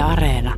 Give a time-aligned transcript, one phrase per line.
[0.00, 0.54] Yle Areena.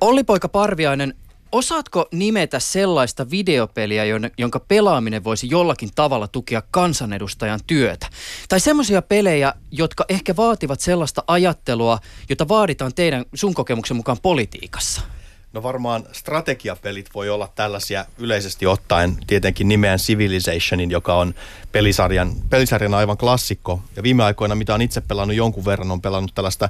[0.00, 1.14] Olli-poika Parviainen,
[1.52, 4.04] osaatko nimetä sellaista videopeliä,
[4.38, 8.06] jonka pelaaminen voisi jollakin tavalla tukea kansanedustajan työtä?
[8.48, 15.02] Tai semmoisia pelejä, jotka ehkä vaativat sellaista ajattelua, jota vaaditaan teidän sun kokemuksen mukaan politiikassa?
[15.52, 21.34] No varmaan strategiapelit voi olla tällaisia yleisesti ottaen tietenkin nimeän Civilizationin, joka on
[21.72, 23.80] pelisarjan, pelisarjan aivan klassikko.
[23.96, 26.68] Ja viime aikoina, mitä on itse pelannut jonkun verran, on pelannut tällaista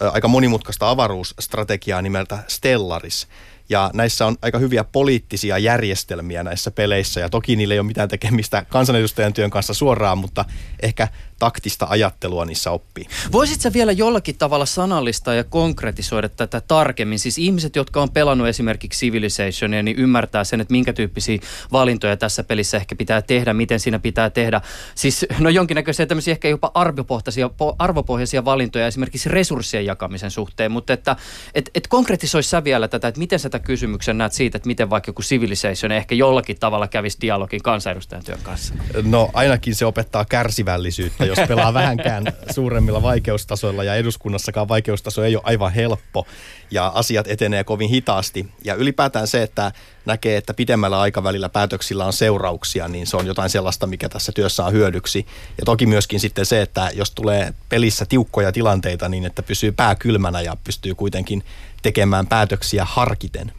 [0.00, 3.28] aika monimutkaista avaruusstrategiaa nimeltä Stellaris.
[3.68, 7.20] Ja näissä on aika hyviä poliittisia järjestelmiä näissä peleissä.
[7.20, 10.44] Ja toki niillä ei ole mitään tekemistä kansanedustajan työn kanssa suoraan, mutta
[10.82, 11.08] ehkä
[11.42, 13.06] taktista ajattelua niissä oppii.
[13.32, 17.18] Voisitko vielä jollakin tavalla sanallista ja konkretisoida tätä tarkemmin?
[17.18, 21.38] Siis ihmiset, jotka on pelannut esimerkiksi Civilizationia, niin ymmärtää sen, että minkä tyyppisiä
[21.72, 24.60] valintoja tässä pelissä ehkä pitää tehdä, miten siinä pitää tehdä.
[24.94, 31.16] Siis no jonkinnäköisiä tämmöisiä ehkä jopa arvopohjaisia, arvopohjaisia valintoja esimerkiksi resurssien jakamisen suhteen, mutta että
[31.54, 34.90] et, et konkretisoisi sä vielä tätä, että miten sä tätä kysymyksen näet siitä, että miten
[34.90, 38.74] vaikka joku Civilization ehkä jollakin tavalla kävisi dialogin kansanedustajan työn kanssa?
[39.02, 45.42] No ainakin se opettaa kärsivällisyyttä, jos pelaa vähänkään suuremmilla vaikeustasoilla ja eduskunnassakaan vaikeustaso ei ole
[45.46, 46.26] aivan helppo
[46.70, 48.48] ja asiat etenee kovin hitaasti.
[48.64, 49.72] Ja ylipäätään se, että
[50.06, 54.64] näkee, että pidemmällä aikavälillä päätöksillä on seurauksia, niin se on jotain sellaista, mikä tässä työssä
[54.64, 55.26] on hyödyksi.
[55.58, 59.94] Ja toki myöskin sitten se, että jos tulee pelissä tiukkoja tilanteita, niin että pysyy pää
[59.94, 61.44] kylmänä ja pystyy kuitenkin
[61.82, 63.52] tekemään päätöksiä harkiten.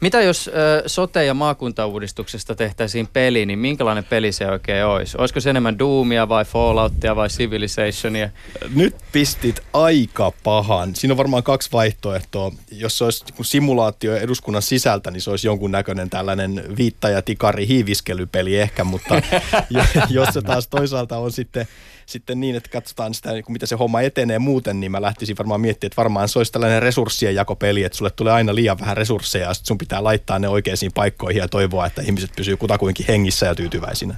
[0.00, 5.16] Mitä jos ö, sote- ja maakuntauudistuksesta tehtäisiin peli, niin minkälainen peli se oikein olisi?
[5.18, 8.30] Olisiko se enemmän Doomia vai Falloutia vai Civilizationia?
[8.74, 10.96] Nyt pistit aika pahan.
[10.96, 12.52] Siinä on varmaan kaksi vaihtoehtoa.
[12.72, 18.58] Jos se olisi simulaatio eduskunnan sisältä, niin se olisi jonkun näköinen tällainen viittaja tikari hiiviskelypeli
[18.58, 19.22] ehkä, mutta
[20.10, 21.68] jos se taas toisaalta on sitten
[22.06, 25.60] sitten niin, että katsotaan sitä, niin mitä se homma etenee muuten, niin mä lähtisin varmaan
[25.60, 29.48] miettimään, että varmaan se olisi tällainen resurssien jakopeli, että sulle tulee aina liian vähän resursseja
[29.48, 33.54] ja sun pitää laittaa ne oikeisiin paikkoihin ja toivoa, että ihmiset pysyy kutakuinkin hengissä ja
[33.54, 34.14] tyytyväisinä.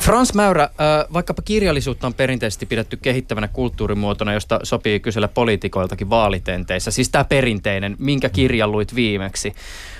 [0.00, 0.68] Frans Mäyrä,
[1.12, 6.90] vaikkapa kirjallisuutta on perinteisesti pidetty kehittävänä kulttuurimuotona, josta sopii kysellä poliitikoiltakin vaalitenteissä.
[6.90, 9.54] Siis tämä perinteinen, minkä kirjan luit viimeksi.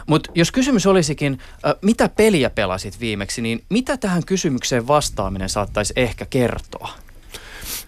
[0.07, 1.39] Mutta jos kysymys olisikin,
[1.83, 6.89] mitä peliä pelasit viimeksi, niin mitä tähän kysymykseen vastaaminen saattaisi ehkä kertoa?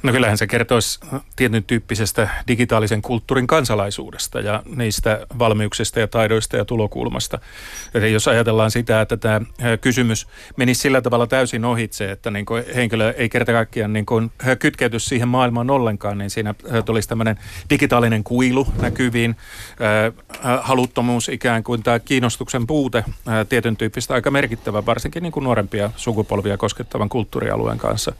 [0.02, 1.00] No kyllähän se kertoisi
[1.36, 7.38] tietyn tyyppisestä digitaalisen kulttuurin kansalaisuudesta ja niistä valmiuksista ja taidoista ja tulokulmasta.
[7.94, 9.40] Eli jos ajatellaan sitä, että tämä
[9.80, 10.26] kysymys
[10.56, 14.98] menisi sillä tavalla täysin ohitse, että niin kuin henkilö ei kerta kaikkiaan niin kuin kytkeyty
[14.98, 17.38] siihen maailmaan ollenkaan, niin siinä tulisi tämmöinen
[17.70, 19.36] digitaalinen kuilu näkyviin,
[20.62, 23.04] haluttomuus ikään kuin tämä kiinnostuksen puute
[23.48, 28.12] tietyn tyyppistä aika merkittävä, varsinkin niin kuin nuorempia sukupolvia koskettavan kulttuurialueen kanssa.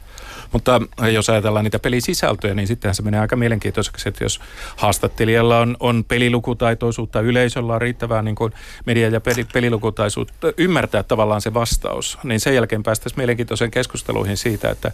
[0.51, 0.81] Mutta
[1.13, 4.41] jos ajatellaan niitä pelisisältöjä, niin sittenhän se menee aika mielenkiintoiseksi, että jos
[4.75, 8.53] haastattelijalla on, on pelilukutaitoisuutta, yleisöllä on riittävää niin kuin
[8.85, 14.69] media- ja peli, pelilukutaisuutta ymmärtää tavallaan se vastaus, niin sen jälkeen päästäisiin mielenkiintoisen keskusteluihin siitä,
[14.69, 14.91] että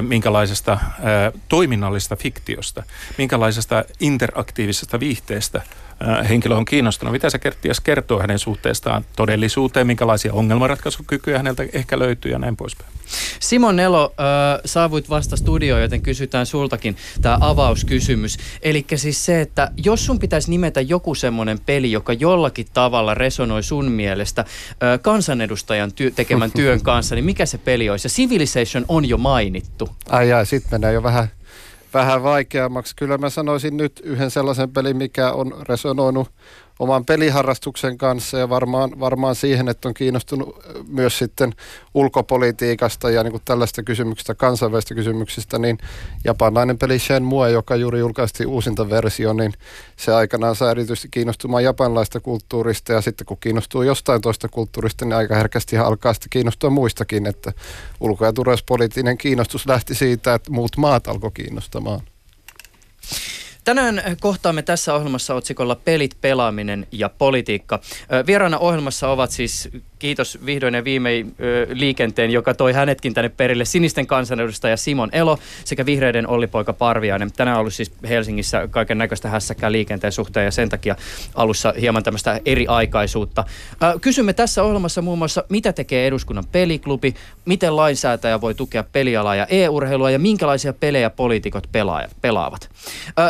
[0.00, 2.82] minkälaisesta ää, toiminnallisesta fiktiosta,
[3.18, 5.62] minkälaisesta interaktiivisesta viihteestä
[6.28, 7.12] henkilö on kiinnostunut.
[7.12, 12.90] Mitä se kerties kertoo hänen suhteestaan todellisuuteen, minkälaisia ongelmanratkaisukykyjä häneltä ehkä löytyy ja näin poispäin.
[13.40, 18.38] Simon Nelo, äh, saavuit vasta studioon, joten kysytään sultakin tämä avauskysymys.
[18.62, 23.62] Eli siis se, että jos sun pitäisi nimetä joku semmoinen peli, joka jollakin tavalla resonoi
[23.62, 28.06] sun mielestä äh, kansanedustajan ty- tekemän työn kanssa, niin mikä se peli olisi?
[28.06, 29.88] Ja Civilization on jo mainittu.
[30.08, 31.28] Ai ai, sitten mennään jo vähän
[31.94, 32.96] vähän vaikeammaksi.
[32.96, 36.28] Kyllä mä sanoisin nyt yhden sellaisen pelin, mikä on resonoinut
[36.80, 40.56] oman peliharrastuksen kanssa ja varmaan, varmaan siihen, että on kiinnostunut
[40.88, 41.52] myös sitten
[41.94, 45.78] ulkopolitiikasta ja niin kuin tällaista kysymyksistä, kansainvälistä kysymyksistä, niin
[46.24, 49.52] japanilainen peli Shenmue, joka juuri julkaistiin uusinta versio, niin
[49.96, 55.12] se aikanaan saa erityisesti kiinnostumaan japanilaista kulttuurista ja sitten kun kiinnostuu jostain toista kulttuurista, niin
[55.12, 57.52] aika herkästi alkaa sitten kiinnostua muistakin, että
[58.00, 62.00] ulko- ja turvallisuuspoliittinen kiinnostus lähti siitä, että muut maat alkoi kiinnostamaan.
[63.70, 67.80] Tänään kohtaamme tässä ohjelmassa otsikolla Pelit, pelaaminen ja politiikka.
[68.26, 69.68] Vieraana ohjelmassa ovat siis
[69.98, 71.34] kiitos vihdoin ja viimein
[71.72, 73.64] liikenteen, joka toi hänetkin tänne perille.
[73.64, 77.32] Sinisten kansanedustaja Simon Elo sekä vihreiden Olli-poika Parviainen.
[77.32, 80.96] Tänään on ollut siis Helsingissä kaiken näköistä hässäkää liikenteen suhteen ja sen takia
[81.34, 83.44] alussa hieman tämmöistä eri-aikaisuutta.
[84.00, 87.14] Kysymme tässä ohjelmassa muun muassa, mitä tekee eduskunnan peliklubi,
[87.44, 92.70] miten lainsäätäjä voi tukea pelialaa ja e-urheilua ja minkälaisia pelejä poliitikot pelaa, pelaavat.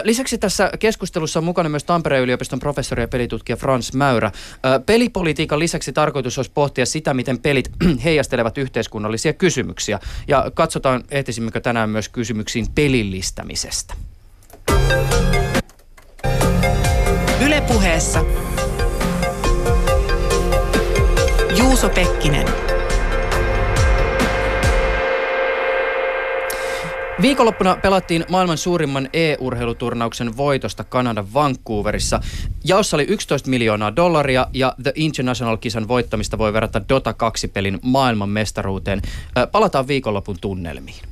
[0.05, 4.33] Lisäksi tässä keskustelussa on mukana myös Tampereen yliopiston professori ja pelitutkija Frans Mäyrä.
[4.87, 7.71] Pelipolitiikan lisäksi tarkoitus olisi pohtia sitä, miten pelit
[8.05, 10.01] heijastelevat yhteiskunnallisia kysymyksiä.
[10.29, 13.95] Ja katsotaan, ehtisimmekö tänään myös kysymyksiin pelillistämisestä.
[17.47, 18.25] Ylepuheessa
[21.57, 22.80] Juuso Pekkinen.
[27.23, 32.21] Viikonloppuna pelattiin maailman suurimman e-urheiluturnauksen voitosta Kanadan Vancouverissa.
[32.65, 39.03] Jaossa oli 11 miljoonaa dollaria ja The International-kisan voittamista voi verrata Dota 2-pelin maailman mestaruuteen.
[39.53, 41.03] Palataan viikonlopun tunnelmiin.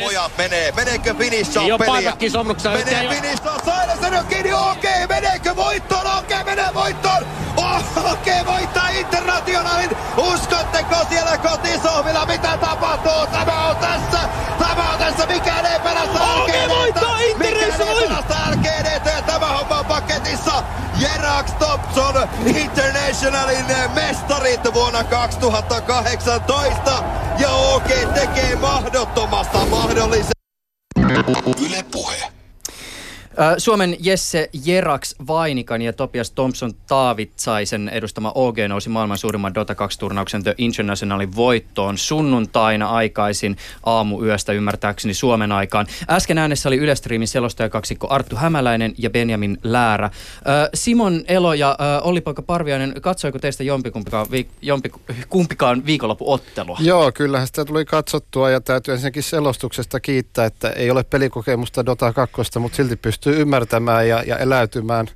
[0.00, 2.16] Pojat menee, meneekö finish Ei peliä?
[2.20, 3.67] Menee finish saada sen
[4.14, 7.26] on kiinni, okei, okay, meneekö voittoon, okei, okay, menee voittoon!
[7.56, 9.90] Oh, okei, okay, voittaa internationaalin!
[10.16, 13.26] Uskotteko siellä kotisohvilla, mitä tapahtuu?
[13.32, 14.28] Tämä on tässä,
[14.58, 17.68] tämä on tässä, mikään ei pelasta Okei, okay, voittaa International!
[17.68, 20.62] Mikään ei pelasta LGDT, tämä homma on paketissa!
[21.00, 23.64] Jerax Thompson, Internationalin
[23.94, 27.02] mestarit vuonna 2018
[27.38, 30.32] ja OK tekee mahdottomasta mahdollisen.
[31.60, 32.37] Yle Puhe.
[33.58, 40.42] Suomen Jesse Jeraks Vainikan ja Topias Thompson Taavitsaisen edustama OG nousi maailman suurimman Dota 2-turnauksen
[40.42, 43.56] The Internationalin voittoon sunnuntaina aikaisin
[43.86, 45.86] aamuyöstä ymmärtääkseni Suomen aikaan.
[46.10, 50.10] Äsken äänessä oli Ylestriimin selostajakaksikko Arttu Hämäläinen ja Benjamin Läärä.
[50.74, 54.26] Simon Elo ja Olli-Poika Parviainen, katsoiko teistä jompikumpikaan,
[54.62, 56.78] jompikumpikaan viikonloppuottelua?
[56.80, 62.12] Joo, kyllähän sitä tuli katsottua ja täytyy ensinnäkin selostuksesta kiittää, että ei ole pelikokemusta Dota
[62.12, 65.06] 2, mutta silti pystyy pystyy ymmärtämään ja, ja eläytymään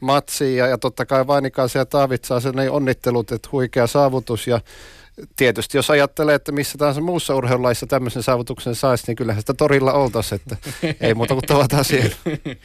[0.00, 0.56] matsiin.
[0.56, 4.46] Ja, ja totta kai Vainikaisen ja Taavitsaisen niin onnittelut, että huikea saavutus.
[4.46, 4.60] Ja
[5.36, 9.92] tietysti jos ajattelee, että missä tahansa muussa urheilulaissa tämmöisen saavutuksen saisi, niin kyllähän sitä torilla
[9.92, 10.56] oltaisiin, että
[11.00, 12.16] ei muuta kuin tavataan siellä.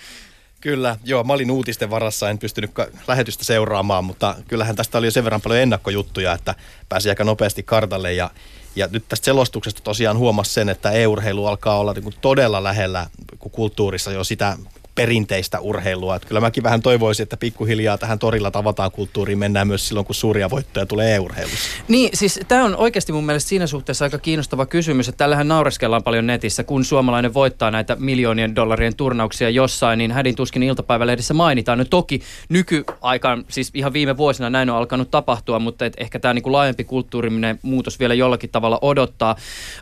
[0.61, 2.71] Kyllä, joo, mä olin uutisten varassa, en pystynyt
[3.07, 6.55] lähetystä seuraamaan, mutta kyllähän tästä oli jo sen verran paljon ennakkojuttuja, että
[6.89, 8.29] pääsi aika nopeasti kartalle ja
[8.75, 13.07] ja nyt tästä selostuksesta tosiaan huomasi sen, että e-urheilu alkaa olla niin todella lähellä
[13.51, 14.57] kulttuurissa jo sitä
[15.01, 16.15] perinteistä urheilua.
[16.15, 20.15] Että kyllä mäkin vähän toivoisin, että pikkuhiljaa tähän torilla tavataan kulttuuriin mennään myös silloin, kun
[20.15, 21.69] suuria voittoja tulee EU-urheilussa.
[21.87, 26.03] Niin, siis tämä on oikeasti mun mielestä siinä suhteessa aika kiinnostava kysymys, että tällähän naureskellaan
[26.03, 31.77] paljon netissä, kun suomalainen voittaa näitä miljoonien dollarien turnauksia jossain, niin hädin tuskin iltapäivälehdissä mainitaan.
[31.77, 36.33] No toki nykyaikaan, siis ihan viime vuosina näin on alkanut tapahtua, mutta et ehkä tämä
[36.33, 39.35] niinku laajempi kulttuuriminen muutos vielä jollakin tavalla odottaa.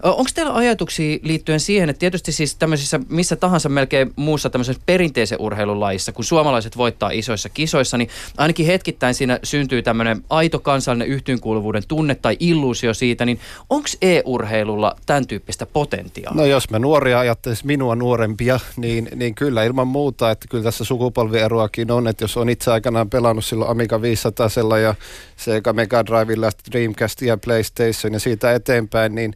[0.03, 5.41] Onko teillä ajatuksia liittyen siihen, että tietysti siis tämmöisissä missä tahansa melkein muussa tämmöisessä perinteisen
[5.41, 11.07] urheilun lajissa, kun suomalaiset voittaa isoissa kisoissa, niin ainakin hetkittäin siinä syntyy tämmöinen aito kansallinen
[11.07, 13.39] yhteenkuuluvuuden tunne tai illuusio siitä, niin
[13.69, 16.41] onko e-urheilulla tämän tyyppistä potentiaalia?
[16.41, 20.83] No jos me nuoria ajattelisi minua nuorempia, niin, niin kyllä ilman muuta, että kyllä tässä
[20.83, 24.49] sukupolvieroakin on, että jos on itse aikanaan pelannut silloin Amiga 500
[24.81, 24.95] ja
[25.37, 29.33] Sega Mega Drivella, Dreamcast ja PlayStation ja siitä eteenpäin, niin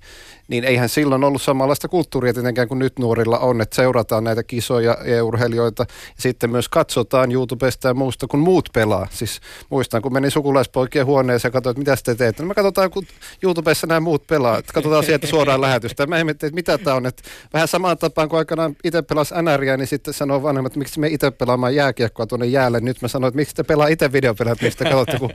[0.47, 4.97] niin eihän silloin ollut samanlaista kulttuuria tietenkään kuin nyt nuorilla on, että seurataan näitä kisoja
[5.05, 9.07] ja urheilijoita ja sitten myös katsotaan YouTubesta ja muusta, kun muut pelaa.
[9.11, 12.43] Siis muistan, kun menin sukulaispoikien huoneeseen ja katsoin, että mitä te teette.
[12.43, 13.03] No me katsotaan, kun
[13.43, 14.57] YouTubessa nämä muut pelaa.
[14.57, 16.07] Että katsotaan sieltä suoraan lähetystä.
[16.07, 17.05] Mä ihmettelin, että mitä tämä on.
[17.05, 17.23] Että
[17.53, 21.07] vähän samaan tapaan kuin aikanaan itse pelasi NRiä, niin sitten sanoo vanhemmat, että miksi me
[21.07, 22.79] itse pelaamaan jääkiekkoa tuonne jäälle.
[22.79, 25.33] Nyt mä sanoin, että miksi te pelaa itse videopelät, mistä katsotte, kun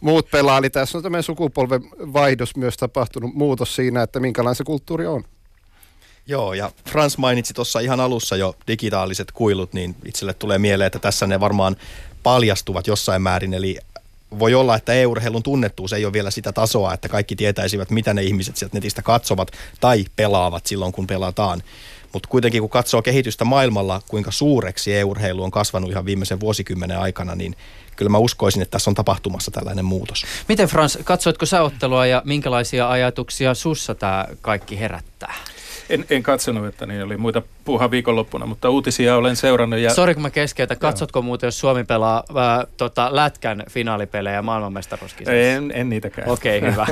[0.00, 0.58] muut pelaa.
[0.58, 5.24] Eli tässä on tämmöinen sukupolven vaihdos myös tapahtunut muutos siinä, että minkälainen se kulttuuri on.
[6.26, 10.98] Joo, ja Frans mainitsi tuossa ihan alussa jo digitaaliset kuilut, niin itselle tulee mieleen, että
[10.98, 11.76] tässä ne varmaan
[12.22, 13.78] paljastuvat jossain määrin, eli
[14.38, 18.22] voi olla, että e-urheilun tunnettuus ei ole vielä sitä tasoa, että kaikki tietäisivät, mitä ne
[18.22, 21.62] ihmiset sieltä netistä katsovat tai pelaavat silloin, kun pelataan.
[22.12, 27.34] Mutta kuitenkin kun katsoo kehitystä maailmalla, kuinka suureksi e-urheilu on kasvanut ihan viimeisen vuosikymmenen aikana,
[27.34, 27.56] niin
[27.96, 30.24] kyllä mä uskoisin, että tässä on tapahtumassa tällainen muutos.
[30.48, 35.34] Miten Frans, katsoitko sä ottelua ja minkälaisia ajatuksia sussa tämä kaikki herättää?
[35.88, 39.78] En, en katsonut, että niin oli muita puuhaa viikonloppuna, mutta uutisia olen seurannut.
[39.78, 39.94] Ja...
[39.94, 40.78] Sori kun mä keskeytän.
[40.78, 45.32] Katsotko muuten, jos Suomi pelaa ää, tota, lätkän finaalipelejä maailmanmestaruuskisassa?
[45.32, 46.28] En, en niitäkään.
[46.28, 46.86] Okei, okay, hyvä.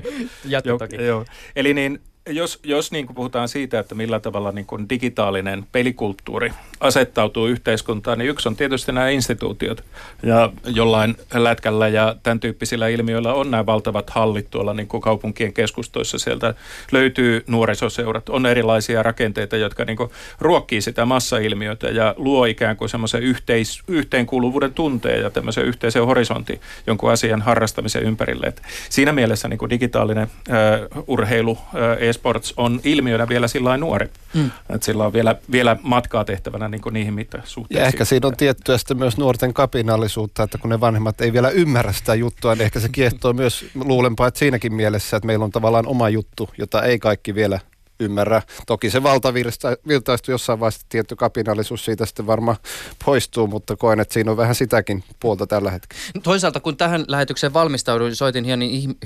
[0.44, 0.96] Jatka toki.
[0.96, 1.24] Joo.
[1.56, 6.52] Eli niin, jos, jos niin kuin puhutaan siitä, että millä tavalla niin kuin digitaalinen pelikulttuuri
[6.80, 9.84] asettautuu yhteiskuntaan, niin yksi on tietysti nämä instituutiot.
[10.22, 15.52] Ja jollain lätkällä ja tämän tyyppisillä ilmiöillä on nämä valtavat hallit tuolla niin kuin kaupunkien
[15.52, 16.18] keskustoissa.
[16.18, 16.54] Sieltä
[16.92, 22.88] löytyy nuorisoseurat, on erilaisia rakenteita, jotka niin kuin ruokkii sitä massailmiötä ja luo ikään kuin
[22.88, 28.46] semmoisen yhteis, yhteenkuuluvuuden tunteen ja tämmöisen yhteisen horisontin jonkun asian harrastamisen ympärille.
[28.46, 34.08] Et siinä mielessä niin kuin digitaalinen äh, urheilu, äh, e-sports on ilmiönä vielä sillä nuori.
[34.34, 34.50] Mm.
[34.70, 37.82] Että sillä on vielä, vielä matkaa tehtävänä niin niihin mittasuhteisiin.
[37.82, 41.50] Ja ehkä siinä on tiettyä sitten myös nuorten kapinallisuutta, että kun ne vanhemmat ei vielä
[41.50, 45.50] ymmärrä sitä juttua, niin ehkä se kiehtoo myös luulenpa, että siinäkin mielessä, että meillä on
[45.50, 47.60] tavallaan oma juttu, jota ei kaikki vielä
[48.00, 48.42] ymmärrä.
[48.66, 52.56] Toki se valtavirtaistuu jossain vaiheessa, tietty kapinallisuus siitä sitten varmaan
[53.04, 56.02] poistuu, mutta koen, että siinä on vähän sitäkin puolta tällä hetkellä.
[56.22, 58.44] Toisaalta kun tähän lähetykseen valmistauduin, soitin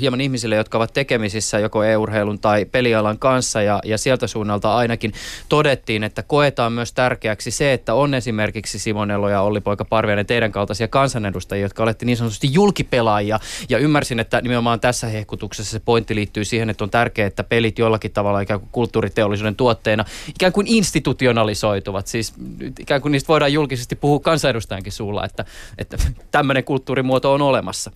[0.00, 5.12] hieman ihmisille, jotka ovat tekemisissä joko e-urheilun tai pelialan kanssa ja, ja sieltä suunnalta ainakin
[5.48, 10.88] todettiin, että koetaan myös tärkeäksi se, että on esimerkiksi Simonello ja Olli-poika Parviainen teidän kaltaisia
[10.88, 16.44] kansanedustajia, jotka olette niin sanotusti julkipelaajia ja ymmärsin, että nimenomaan tässä hehkutuksessa se pointti liittyy
[16.44, 22.06] siihen, että on tärkeää, että pelit jollakin tavalla ikään kuin kulttuuriteollisuuden tuotteena ikään kuin institutionalisoituvat.
[22.06, 22.34] Siis
[22.80, 25.44] ikään kuin niistä voidaan julkisesti puhua kansanedustajankin suulla, että,
[25.78, 25.96] että
[26.30, 27.90] tämmöinen kulttuurimuoto on olemassa.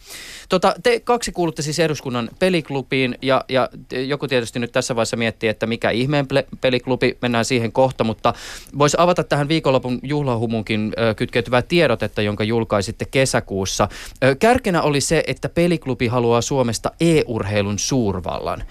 [0.49, 3.69] Tota, te kaksi kuulutte siis eduskunnan peliklubiin ja, ja
[4.07, 6.27] joku tietysti nyt tässä vaiheessa miettii, että mikä ihmeen
[6.61, 8.35] peliklubi, mennään siihen kohta, mutta
[8.79, 13.89] voisi avata tähän viikonlopun juhlahumunkin kytkeytyvää tiedotetta, jonka julkaisitte kesäkuussa.
[14.39, 18.65] Kärkenä oli se, että peliklubi haluaa Suomesta e-urheilun suurvallan.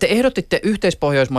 [0.00, 0.60] Te ehdottitte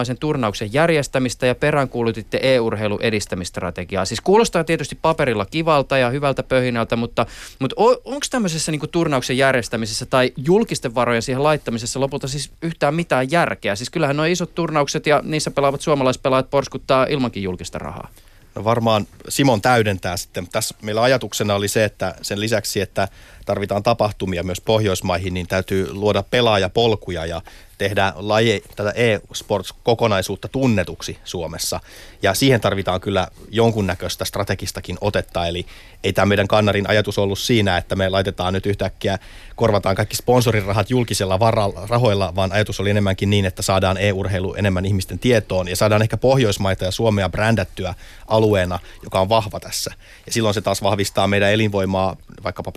[0.06, 4.06] yhteispohjoismaisen turnauksen järjestämistä ja peräänkuulutitte e-urheilun edistämistrategiaa.
[4.06, 7.26] Siis kuulostaa tietysti paperilla kivalta ja hyvältä pöhinältä, mutta,
[7.60, 13.32] mutta onko tämmöisessä niin turnauksen järjestämisessä tai julkisten varojen siihen laittamisessa lopulta siis yhtään mitään
[13.32, 13.76] järkeä?
[13.76, 18.10] Siis kyllähän nuo isot turnaukset ja niissä pelaavat suomalaispelaajat porskuttaa ilmankin julkista rahaa.
[18.56, 20.48] No varmaan Simon täydentää sitten.
[20.52, 23.08] Tässä meillä ajatuksena oli se, että sen lisäksi, että
[23.46, 27.42] tarvitaan tapahtumia myös Pohjoismaihin, niin täytyy luoda pelaajapolkuja ja
[27.78, 31.80] tehdä laji, tätä e-sports-kokonaisuutta tunnetuksi Suomessa.
[32.22, 35.66] Ja siihen tarvitaan kyllä jonkunnäköistä strategistakin otetta, eli
[36.04, 39.20] ei tämä meidän kannarin ajatus ollut siinä, että me laitetaan nyt yhtäkkiä,
[39.56, 44.86] korvataan kaikki sponsorirahat julkisella varalla, rahoilla, vaan ajatus oli enemmänkin niin, että saadaan e-urheilu enemmän
[44.86, 47.94] ihmisten tietoon ja saadaan ehkä Pohjoismaita ja Suomea brändättyä
[48.28, 49.92] alueena, joka on vahva tässä.
[50.26, 52.72] Ja silloin se taas vahvistaa meidän elinvoimaa vaikkapa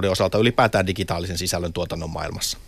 [0.00, 2.58] peliteollisuuden osalta ylipäätään digitaalisen sisällön tuotannon maailmassa.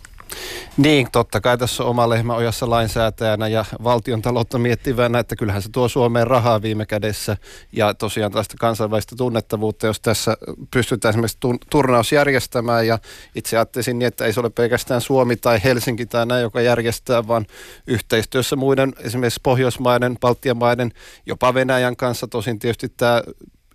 [0.77, 5.61] Niin, totta kai tässä on oma lehmä ojassa lainsäätäjänä ja valtion taloutta miettivänä, että kyllähän
[5.61, 7.37] se tuo Suomeen rahaa viime kädessä.
[7.71, 10.37] Ja tosiaan tästä kansainvälistä tunnettavuutta, jos tässä
[10.71, 11.37] pystytään esimerkiksi
[11.69, 12.99] turnaus järjestämään ja
[13.35, 17.27] itse ajattelisin niin, että ei se ole pelkästään Suomi tai Helsinki tai näin, joka järjestää,
[17.27, 17.45] vaan
[17.87, 20.91] yhteistyössä muiden esimerkiksi Pohjoismaiden, Baltian maiden,
[21.25, 23.21] jopa Venäjän kanssa, tosin tietysti tämä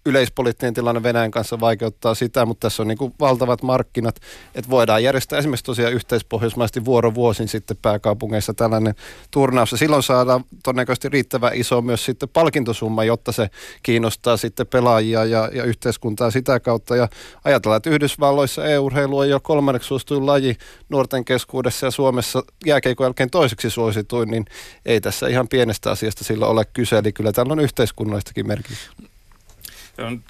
[0.08, 4.16] yleispoliittinen tilanne Venäjän kanssa vaikeuttaa sitä, mutta tässä on niin kuin valtavat markkinat,
[4.54, 8.94] että voidaan järjestää esimerkiksi tosiaan yhteispohjoismaisesti vuorovuosin sitten pääkaupungeissa tällainen
[9.30, 9.72] turnaus.
[9.72, 13.50] Ja silloin saadaan todennäköisesti riittävän iso myös sitten palkintosumma, jotta se
[13.82, 16.96] kiinnostaa sitten pelaajia ja, ja yhteiskuntaa sitä kautta.
[16.96, 17.08] Ja
[17.44, 20.56] ajatellaan, että Yhdysvalloissa EU-urheilu on jo kolmanneksi suosituin laji
[20.88, 24.44] nuorten keskuudessa ja Suomessa jääkeikon jälkeen toiseksi suosituin, niin
[24.86, 26.98] ei tässä ihan pienestä asiasta sillä ole kyse.
[26.98, 29.17] Eli kyllä täällä on yhteiskunnallistakin merkitystä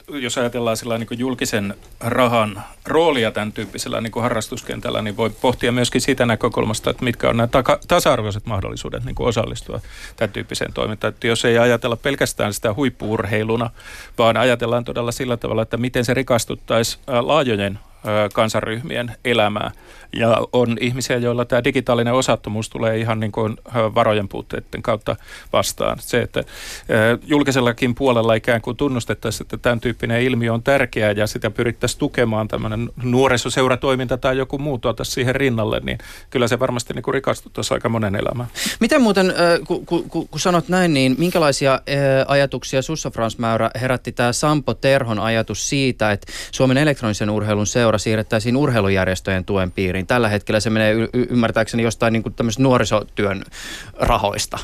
[0.08, 6.00] jos ajatellaan sillä niin julkisen rahan roolia tämän tyyppisellä niin harrastuskentällä, niin voi pohtia myöskin
[6.00, 9.80] siitä näkökulmasta, että mitkä on nämä taka- tasa-arvoiset mahdollisuudet niin osallistua
[10.16, 11.14] tämän tyyppiseen toimintaan.
[11.14, 13.70] Että jos ei ajatella pelkästään sitä huippuurheiluna,
[14.18, 17.78] vaan ajatellaan todella sillä tavalla, että miten se rikastuttaisi laajojen
[18.32, 19.70] kansanryhmien elämää.
[20.12, 25.16] Ja on ihmisiä, joilla tämä digitaalinen osattomuus tulee ihan niin kuin varojen puutteiden kautta
[25.52, 25.98] vastaan.
[26.00, 26.44] Se, että
[27.26, 32.48] julkisellakin puolella ikään kuin tunnustettaisiin, että tämän tyyppinen ilmiö on tärkeä ja sitä pyrittäisiin tukemaan
[32.48, 35.98] tämmöinen nuorisoseuratoiminta tai joku muu tuota siihen rinnalle, niin
[36.30, 38.46] kyllä se varmasti niin rikastuttaisi aika monen elämää.
[38.80, 39.34] Miten muuten,
[39.66, 41.80] kun, kun, kun, sanot näin, niin minkälaisia
[42.26, 43.36] ajatuksia Sussa Frans
[43.80, 49.88] herätti tämä Sampo Terhon ajatus siitä, että Suomen elektronisen urheilun seura siirrettäisiin urheilujärjestöjen tuen piiriin?
[49.88, 50.06] piiriin.
[50.06, 53.44] Tällä hetkellä se menee y- ymmärtääkseni jostain niin kuin nuorisotyön
[53.94, 54.58] rahoista.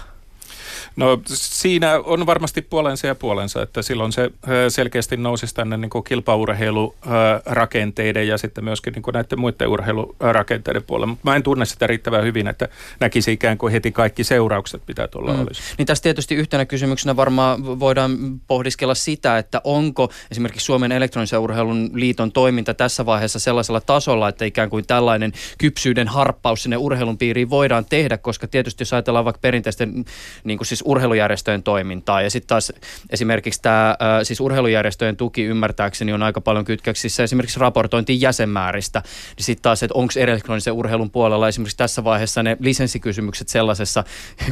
[0.97, 4.31] No siinä on varmasti puolensa ja puolensa, että silloin se
[4.69, 11.07] selkeästi nousisi tänne niin kuin kilpaurheilurakenteiden ja sitten myöskin niin kuin näiden muiden urheilurakenteiden puolelle.
[11.07, 12.69] Mutta mä en tunne sitä riittävän hyvin, että
[13.01, 15.41] näkisi ikään kuin heti kaikki seuraukset, mitä tuolla mm.
[15.41, 15.63] olisi.
[15.79, 21.91] Niin tässä tietysti yhtenä kysymyksenä varmaan voidaan pohdiskella sitä, että onko esimerkiksi Suomen elektronisen urheilun
[21.93, 27.51] liiton toiminta tässä vaiheessa sellaisella tasolla, että ikään kuin tällainen kypsyyden harppaus sinne urheilun piiriin
[27.51, 30.05] voidaan tehdä, koska tietysti jos ajatellaan vaikka perinteisten
[30.45, 32.23] niin kuin siis urheilujärjestöjen toimintaa.
[32.23, 32.73] Ja sitten taas
[33.11, 39.03] esimerkiksi tämä siis urheilujärjestöjen tuki ymmärtääkseni on aika paljon kytköksissä esimerkiksi raportointiin jäsenmääristä.
[39.37, 44.05] Niin sitten taas, että onko elektronisen urheilun puolella esimerkiksi tässä vaiheessa ne lisenssikysymykset sellaisessa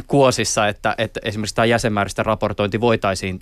[0.07, 3.41] kuosissa, että, että esimerkiksi tämä jäsenmääristä raportointi voitaisiin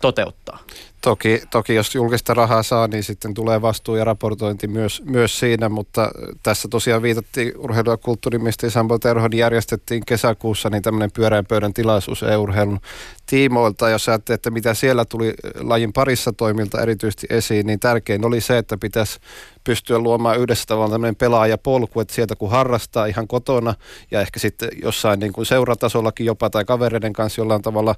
[0.00, 0.58] toteuttaa?
[1.06, 5.68] Toki, toki jos julkista rahaa saa, niin sitten tulee vastuu ja raportointi myös, myös siinä,
[5.68, 6.10] mutta
[6.42, 12.22] tässä tosiaan viitattiin urheilu- ja kulttuuriministeri Sampo Terhon järjestettiin kesäkuussa niin tämmöinen pyöreän pöydän tilaisuus
[12.22, 12.80] EU-urheilun
[13.26, 13.90] tiimoilta.
[13.90, 18.58] Jos ajattelee, että mitä siellä tuli lajin parissa toimilta erityisesti esiin, niin tärkein oli se,
[18.58, 19.18] että pitäisi
[19.66, 23.74] pystyä luomaan yhdessä tavalla tämmöinen pelaajapolku, että sieltä kun harrastaa ihan kotona
[24.10, 27.96] ja ehkä sitten jossain niin kuin seuratasollakin jopa tai kavereiden kanssa jollain tavalla äh,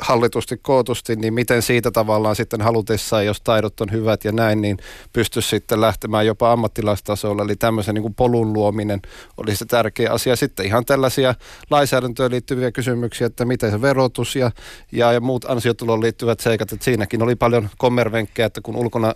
[0.00, 4.78] hallitusti, kootusti, niin miten siitä tavallaan sitten halutessaan, jos taidot on hyvät ja näin, niin
[5.12, 7.42] pystyisi sitten lähtemään jopa ammattilaistasolla.
[7.42, 9.02] Eli tämmöisen niin kuin polun luominen
[9.36, 10.36] oli se tärkeä asia.
[10.36, 11.34] Sitten ihan tällaisia
[11.70, 14.50] lainsäädäntöön liittyviä kysymyksiä, että miten se verotus ja,
[14.92, 19.14] ja, ja muut ansiotuloon liittyvät seikat, että siinäkin oli paljon kommervenkkejä, että kun ulkona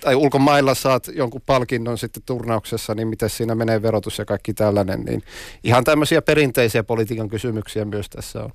[0.00, 5.00] tai ulkomailla saat jonkun palkinnon sitten turnauksessa, niin miten siinä menee verotus ja kaikki tällainen,
[5.00, 5.22] niin
[5.64, 8.52] ihan tämmöisiä perinteisiä politiikan kysymyksiä myös tässä on.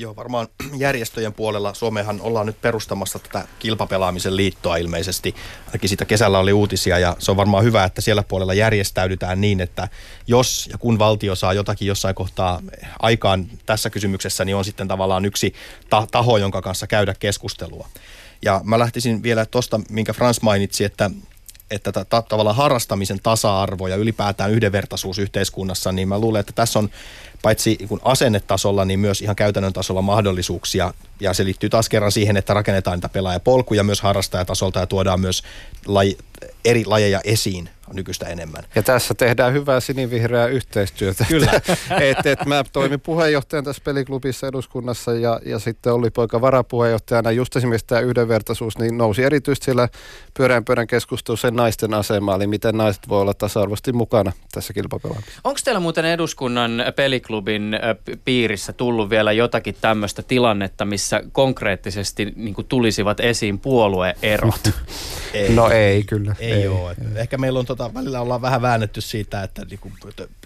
[0.00, 5.34] Joo, varmaan järjestöjen puolella Suomehan ollaan nyt perustamassa tätä kilpapelaamisen liittoa ilmeisesti.
[5.66, 9.60] Ainakin siitä kesällä oli uutisia ja se on varmaan hyvä, että siellä puolella järjestäydytään niin,
[9.60, 9.88] että
[10.26, 12.62] jos ja kun valtio saa jotakin jossain kohtaa
[12.98, 15.54] aikaan tässä kysymyksessä, niin on sitten tavallaan yksi
[16.10, 17.88] taho, jonka kanssa käydä keskustelua.
[18.42, 21.10] Ja mä lähtisin vielä tuosta, minkä Frans mainitsi, että
[21.70, 26.78] että ta- ta- tavallaan harrastamisen tasa-arvo ja ylipäätään yhdenvertaisuus yhteiskunnassa, niin mä luulen, että tässä
[26.78, 26.90] on
[27.42, 30.94] paitsi niin asennetasolla, niin myös ihan käytännön tasolla mahdollisuuksia.
[31.20, 35.42] Ja se liittyy taas kerran siihen, että rakennetaan niitä pelaajapolkuja myös harrastajatasolta ja tuodaan myös
[35.86, 36.18] laji,
[36.64, 38.64] eri lajeja esiin nykyistä enemmän.
[38.74, 41.24] Ja tässä tehdään hyvää sinivihreää yhteistyötä.
[41.28, 41.52] Kyllä.
[42.10, 47.30] et, et mä toimin puheenjohtajan tässä peliklubissa eduskunnassa ja, ja sitten oli poika varapuheenjohtajana.
[47.30, 49.88] Just esimerkiksi tämä yhdenvertaisuus niin nousi erityisesti siellä
[50.34, 55.40] pyöreän pöydän keskustelussa sen naisten asema, eli miten naiset voi olla tasa-arvoisesti mukana tässä kilpapelaamisessa.
[55.44, 57.78] Onko teillä muuten eduskunnan peliklubin
[58.24, 64.60] piirissä tullut vielä jotakin tämmöistä tilannetta, missä konkreettisesti niin tulisivat esiin puolueerot?
[65.34, 65.52] ei.
[65.54, 66.36] No ei kyllä.
[66.38, 66.96] Ei, ei ole.
[67.14, 69.92] Ehkä meillä on tota, välillä ollaan vähän väännetty siitä, että niinku,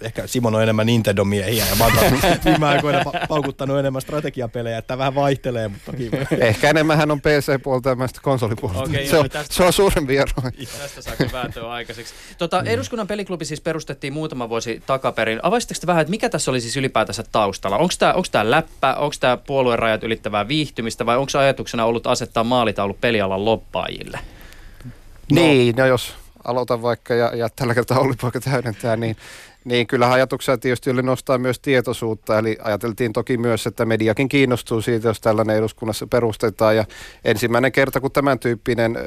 [0.01, 1.93] ehkä Simon on enemmän Nintendo-miehiä ja mä oon
[2.45, 6.09] viime aikoina pa- paukuttanut enemmän strategiapelejä, että vähän vaihtelee, mutta toki.
[6.39, 8.79] Ehkä enemmän hän on PC-puolta ja konsolipuolta.
[8.79, 10.31] Okay, se, on, tästä, se on suurempi ero.
[10.79, 12.13] Tästä saa vääntöä aikaiseksi.
[12.37, 12.63] Tota.
[12.65, 15.39] Eduskunnan peliklubi siis perustettiin muutama vuosi takaperin.
[15.43, 17.77] Avaisitteko te vähän, että mikä tässä oli siis ylipäätänsä taustalla?
[17.77, 22.43] Onko tämä onko läppä, onko tämä puolueen rajat ylittävää viihtymistä vai onko ajatuksena ollut asettaa
[22.43, 24.19] maalitaulu pelialan loppaajille?
[25.31, 25.41] No.
[25.41, 29.15] Niin, no jos aloitan vaikka ja, ja tällä kertaa Olli Poika täydentää, niin
[29.65, 34.81] niin kyllä ajatuksena tietysti oli nostaa myös tietoisuutta, eli ajateltiin toki myös, että mediakin kiinnostuu
[34.81, 36.75] siitä, jos tällainen eduskunnassa perustetaan.
[36.75, 36.85] Ja
[37.25, 38.97] ensimmäinen kerta, kun tämän tyyppinen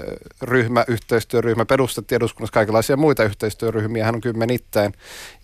[0.42, 4.92] ryhmä, yhteistyöryhmä perustettiin eduskunnassa, kaikenlaisia muita yhteistyöryhmiä, hän on kymmenittäin.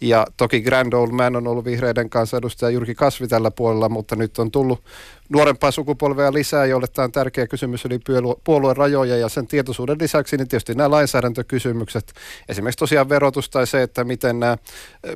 [0.01, 4.17] Ja toki Grand Old Man on ollut vihreiden kanssa edustaja Jyrki Kasvi tällä puolella, mutta
[4.17, 4.85] nyt on tullut
[5.29, 8.01] nuorempaa sukupolvea lisää, jolle tämä on tärkeä kysymys eli
[8.45, 12.13] puolueen rajoja ja sen tietoisuuden lisäksi niin tietysti nämä lainsäädäntökysymykset,
[12.49, 14.57] esimerkiksi tosiaan verotus tai se, että miten nämä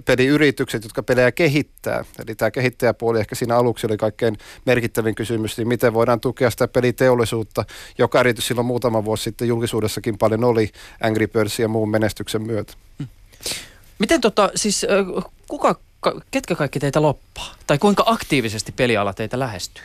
[0.04, 5.68] peliyritykset, jotka pelejä kehittää, eli tämä kehittäjäpuoli ehkä siinä aluksi oli kaikkein merkittävin kysymys, niin
[5.68, 7.64] miten voidaan tukea sitä peliteollisuutta,
[7.98, 12.72] joka erityisesti silloin muutama vuosi sitten julkisuudessakin paljon oli Angry Birds ja muun menestyksen myötä.
[13.98, 14.86] Miten tota, siis
[15.48, 15.80] kuka,
[16.30, 17.54] ketkä kaikki teitä loppaa?
[17.66, 19.84] Tai kuinka aktiivisesti peliala teitä lähestyy?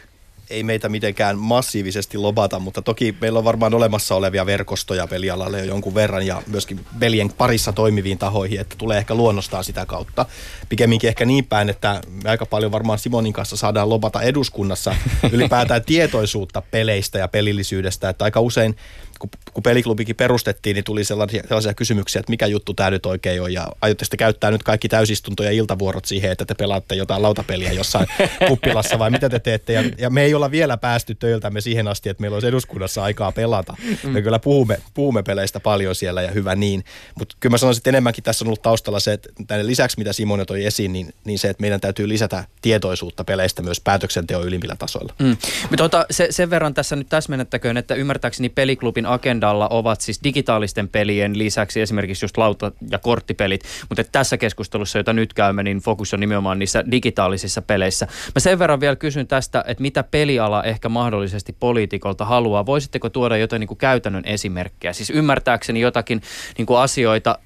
[0.50, 5.66] Ei meitä mitenkään massiivisesti lobata, mutta toki meillä on varmaan olemassa olevia verkostoja pelialalle jo
[5.66, 10.26] jonkun verran ja myöskin pelien parissa toimiviin tahoihin, että tulee ehkä luonnostaan sitä kautta.
[10.70, 14.96] Pikemminkin ehkä niin päin, että me aika paljon varmaan Simonin kanssa saadaan lobata eduskunnassa
[15.32, 18.76] ylipäätään tietoisuutta peleistä ja pelillisyydestä, että aika usein
[19.24, 23.42] kun, kun peliklubikin perustettiin, niin tuli sellaisia, sellaisia kysymyksiä, että mikä juttu tämä nyt oikein
[23.42, 27.22] on, ja aiotte sitten käyttää nyt kaikki täysistunto- ja iltavuorot siihen, että te pelaatte jotain
[27.22, 28.08] lautapeliä jossain
[28.48, 32.10] kuppilassa, vai mitä te teette, ja, ja me ei olla vielä päästy töiltämme siihen asti,
[32.10, 33.76] että meillä olisi eduskunnassa aikaa pelata.
[34.04, 36.84] Me kyllä puhumme, puhumme peleistä paljon siellä, ja hyvä niin,
[37.20, 40.14] mutta kyllä mä sanoisin, että enemmänkin tässä on ollut taustalla se, että tämän lisäksi, mitä
[40.14, 44.76] Simon toi esiin, niin, niin se, että meidän täytyy lisätä tietoisuutta peleistä myös päätöksenteon ylimmillä
[44.76, 45.14] tasoilla.
[45.20, 45.38] Mm.
[45.70, 51.38] Mutta se, sen verran tässä nyt täsmennettäköön, että ymmärtääkseni peliklubin agendalla ovat siis digitaalisten pelien
[51.38, 56.20] lisäksi esimerkiksi just lauta- ja korttipelit, mutta tässä keskustelussa, jota nyt käymme, niin fokus on
[56.20, 58.08] nimenomaan niissä digitaalisissa peleissä.
[58.36, 62.66] Mä sen verran vielä kysyn tästä, että mitä peliala ehkä mahdollisesti poliitikolta haluaa.
[62.66, 64.94] Voisitteko tuoda jotain niin kuin käytännön esimerkkejä?
[64.94, 66.22] Siis ymmärtääkseni jotakin
[66.58, 67.40] niin kuin asioita,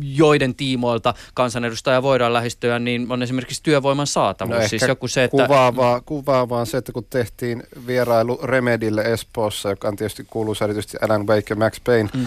[0.00, 4.58] joiden tiimoilta kansanedustaja voidaan lähestyä, niin on esimerkiksi työvoiman saatavuus.
[4.58, 5.46] No siis joku se, että...
[5.46, 11.26] kuvaavaa, kuvaavaa se, että kun tehtiin vierailu Remedille Espoossa, joka on tietysti kuuluisa erityisesti Alan
[11.26, 12.26] Wake ja Max Payne mm.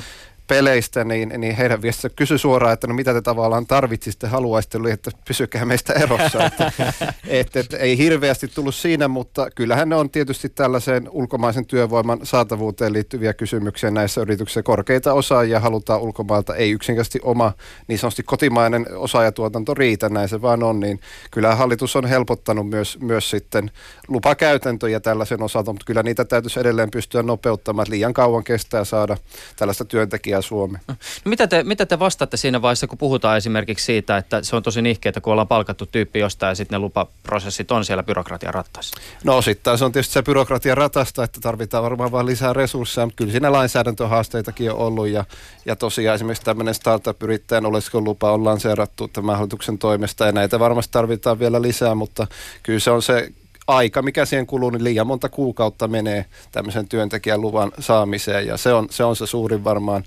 [0.49, 4.91] Peleistä, niin, niin heidän viestissä kysy suoraan, että no mitä te tavallaan tarvitsisitte, haluaisitte, oli,
[4.91, 6.45] että pysykää meistä erossa.
[6.45, 6.71] että,
[7.27, 12.93] et, et, ei hirveästi tullut siinä, mutta kyllähän ne on tietysti tällaiseen ulkomaisen työvoiman saatavuuteen
[12.93, 14.63] liittyviä kysymyksiä näissä yrityksissä.
[14.63, 17.53] Korkeita osaajia halutaan ulkomailta, ei yksinkertaisesti oma
[17.87, 20.99] niin sanotusti kotimainen osaajatuotanto riitä, näin se vaan on, niin
[21.31, 23.71] kyllä hallitus on helpottanut myös, myös sitten
[24.07, 29.17] lupakäytäntöjä tällaisen osalta, mutta kyllä niitä täytyisi edelleen pystyä nopeuttamaan, että liian kauan kestää saada
[29.55, 30.81] tällaista työntekijää Suomeen.
[30.87, 34.63] No, mitä, te, mitä te vastaatte siinä vaiheessa, kun puhutaan esimerkiksi siitä, että se on
[34.63, 38.97] tosi nihkeetä, kun ollaan palkattu tyyppi jostain ja sitten ne lupaprosessit on siellä byrokratian rattaissa?
[39.23, 43.17] No sitten se on tietysti se byrokratian ratasta, että tarvitaan varmaan vain lisää resursseja, mutta
[43.17, 45.25] kyllä siinä lainsäädäntöhaasteitakin on ollut ja,
[45.65, 51.39] ja tosiaan esimerkiksi tämmöinen startup-yrittäjän oleskelulupa on lanseerattu tämän hallituksen toimesta ja näitä varmasti tarvitaan
[51.39, 52.27] vielä lisää, mutta
[52.63, 53.31] kyllä se on se
[53.69, 58.73] aika, mikä siihen kuluu, niin liian monta kuukautta menee tämmöisen työntekijän luvan saamiseen ja se
[58.73, 60.03] on se, on se suurin varmaan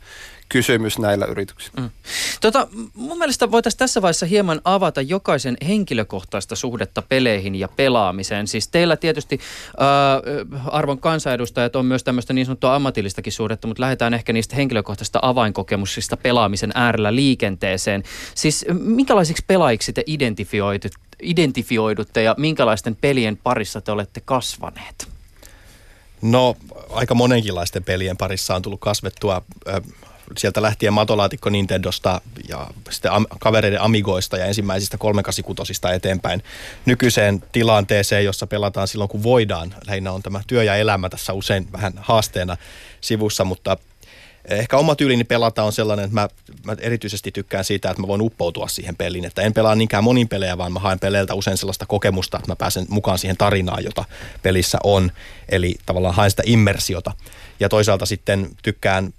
[0.52, 1.80] kysymys näillä yrityksillä.
[1.80, 1.90] Mm.
[2.40, 8.46] Tota, mun mielestä voitaisiin tässä vaiheessa hieman avata jokaisen henkilökohtaista suhdetta peleihin ja pelaamiseen.
[8.46, 9.40] Siis teillä tietysti
[10.54, 15.18] äh, arvon kansanedustajat on myös tämmöistä niin sanottua ammatillistakin suhdetta, mutta lähdetään ehkä niistä henkilökohtaisista
[15.22, 18.02] avainkokemuksista pelaamisen äärellä liikenteeseen.
[18.34, 20.02] Siis minkälaisiksi pelaajiksi te
[21.22, 25.08] identifioidutte ja minkälaisten pelien parissa te olette kasvaneet?
[26.22, 26.56] No
[26.90, 29.42] aika monenkinlaisten pelien parissa on tullut kasvettua
[30.38, 36.42] sieltä lähtien matolaatikko Nintendosta ja sitten kavereiden Amigoista ja ensimmäisistä 386 eteenpäin
[36.86, 39.74] nykyiseen tilanteeseen, jossa pelataan silloin kun voidaan.
[39.86, 42.56] Lähinnä on tämä työ ja elämä tässä usein vähän haasteena
[43.00, 43.76] sivussa, mutta
[44.44, 46.28] Ehkä oma tyylini pelata on sellainen, että mä,
[46.64, 49.24] mä erityisesti tykkään siitä, että mä voin uppoutua siihen peliin.
[49.24, 52.56] Että en pelaa niinkään monin pelejä, vaan mä haen peleiltä usein sellaista kokemusta, että mä
[52.56, 54.04] pääsen mukaan siihen tarinaan, jota
[54.42, 55.12] pelissä on.
[55.48, 57.12] Eli tavallaan haen sitä immersiota.
[57.60, 59.12] Ja toisaalta sitten tykkään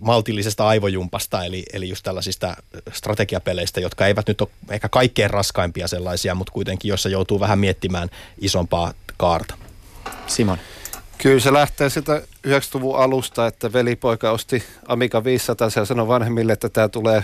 [0.00, 2.56] maltillisesta aivojumpasta, eli, eli just tällaisista
[2.92, 8.08] strategiapeleistä, jotka eivät nyt ole ehkä kaikkein raskaimpia sellaisia, mutta kuitenkin, jossa joutuu vähän miettimään
[8.40, 9.54] isompaa kaarta.
[10.26, 10.58] Simon.
[11.22, 16.68] Kyllä se lähtee sitä 90-luvun alusta, että velipoika osti Amiga 500 ja sanoi vanhemmille, että
[16.68, 17.22] tämä tulee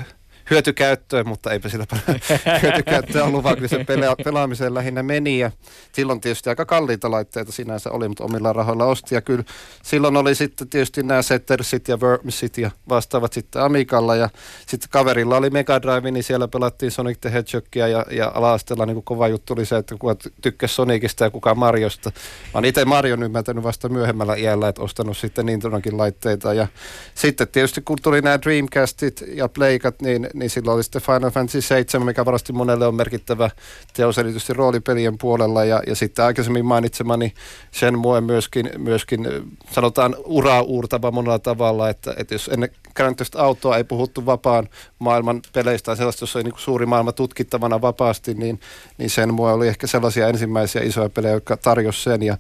[0.50, 2.20] hyötykäyttöön, mutta eipä sillä paljon
[2.62, 5.38] hyötykäyttöä ollut, vaan kyllä se pela- pelaamiseen lähinnä meni.
[5.38, 5.50] Ja
[5.92, 9.14] silloin tietysti aika kalliita laitteita sinänsä oli, mutta omilla rahoilla osti.
[9.14, 9.44] Ja kyllä
[9.82, 14.16] silloin oli sitten tietysti nämä Settersit ja Wormsit ja vastaavat sitten Amikalla.
[14.16, 14.28] Ja
[14.66, 19.02] sitten kaverilla oli Mega Drive, niin siellä pelattiin Sonic the Hedgehogia ja, ja ala niin
[19.02, 22.10] kova juttu oli se, että kuka tykkäsi Sonicista ja kuka Mariosta.
[22.10, 26.54] Mä oon itse Marion ymmärtänyt vasta myöhemmällä iällä, että ostanut sitten Nintendokin laitteita.
[26.54, 26.66] Ja
[27.14, 31.60] sitten tietysti kun tuli nämä Dreamcastit ja Playkat, niin niin silloin oli sitten Final Fantasy
[31.60, 33.50] 7, mikä varmasti monelle on merkittävä
[33.92, 35.64] teos erityisesti roolipelien puolella.
[35.64, 37.34] Ja, ja sitten aikaisemmin mainitsemani
[37.72, 39.28] Shenmue myöskin, myöskin
[39.70, 44.68] sanotaan uraa uurtava monella tavalla, että, että jos ennen Grand Theft Autoa ei puhuttu vapaan
[44.98, 48.60] maailman peleistä tai sellaista, jossa oli niin suuri maailma tutkittavana vapaasti, niin,
[48.98, 52.22] niin Shenmue oli ehkä sellaisia ensimmäisiä isoja pelejä, jotka tarjosi sen.
[52.22, 52.36] Ja,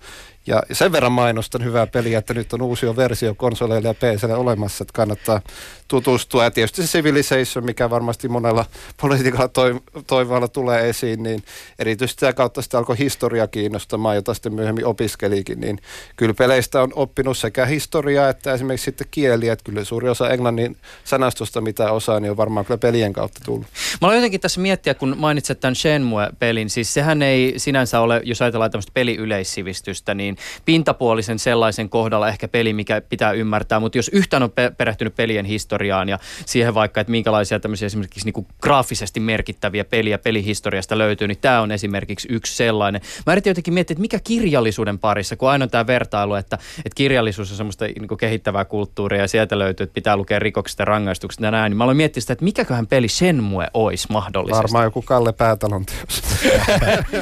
[0.46, 4.84] ja sen verran mainostan hyvää peliä, että nyt on uusi versio konsoleille ja PClle olemassa,
[4.84, 5.40] että kannattaa
[5.88, 6.44] tutustua.
[6.44, 8.64] Ja tietysti se Civilization, mikä varmasti monella
[9.00, 9.50] politiikalla
[10.06, 11.44] toivoilla tulee esiin, niin
[11.78, 15.60] erityisesti sitä kautta sitä alkoi historia kiinnostamaan, jota sitten myöhemmin opiskelikin.
[15.60, 15.78] Niin
[16.16, 19.52] kyllä peleistä on oppinut sekä historiaa että esimerkiksi sitten kieliä.
[19.52, 23.66] Että kyllä suuri osa englannin sanastosta, mitä osaa, niin on varmaan kyllä pelien kautta tullut.
[24.00, 28.42] Mä olen jotenkin tässä miettiä, kun mainitset tämän Shenmue-pelin, siis sehän ei sinänsä ole, jos
[28.42, 34.42] ajatellaan tämmöistä peliyleissivistystä, niin pintapuolisen sellaisen kohdalla ehkä peli, mikä pitää ymmärtää, mutta jos yhtään
[34.42, 35.73] on pe- perehtynyt pelien historiaan
[36.08, 41.38] ja siihen vaikka, että minkälaisia tämmöisiä esimerkiksi niin kuin graafisesti merkittäviä peliä pelihistoriasta löytyy, niin
[41.40, 43.00] tämä on esimerkiksi yksi sellainen.
[43.26, 46.94] Mä yritin jotenkin miettiä, että mikä kirjallisuuden parissa, kun aina on tämä vertailu, että, että
[46.94, 50.84] kirjallisuus on semmoista niin kuin kehittävää kulttuuria ja sieltä löytyy, että pitää lukea rikokset ja
[50.84, 54.62] rangaistukset ja näin, niin mä aloin miettiä sitä, että mikäköhän peli Shenmue olisi mahdollisesti.
[54.62, 56.22] Varmaan joku Kalle Päätalon teos.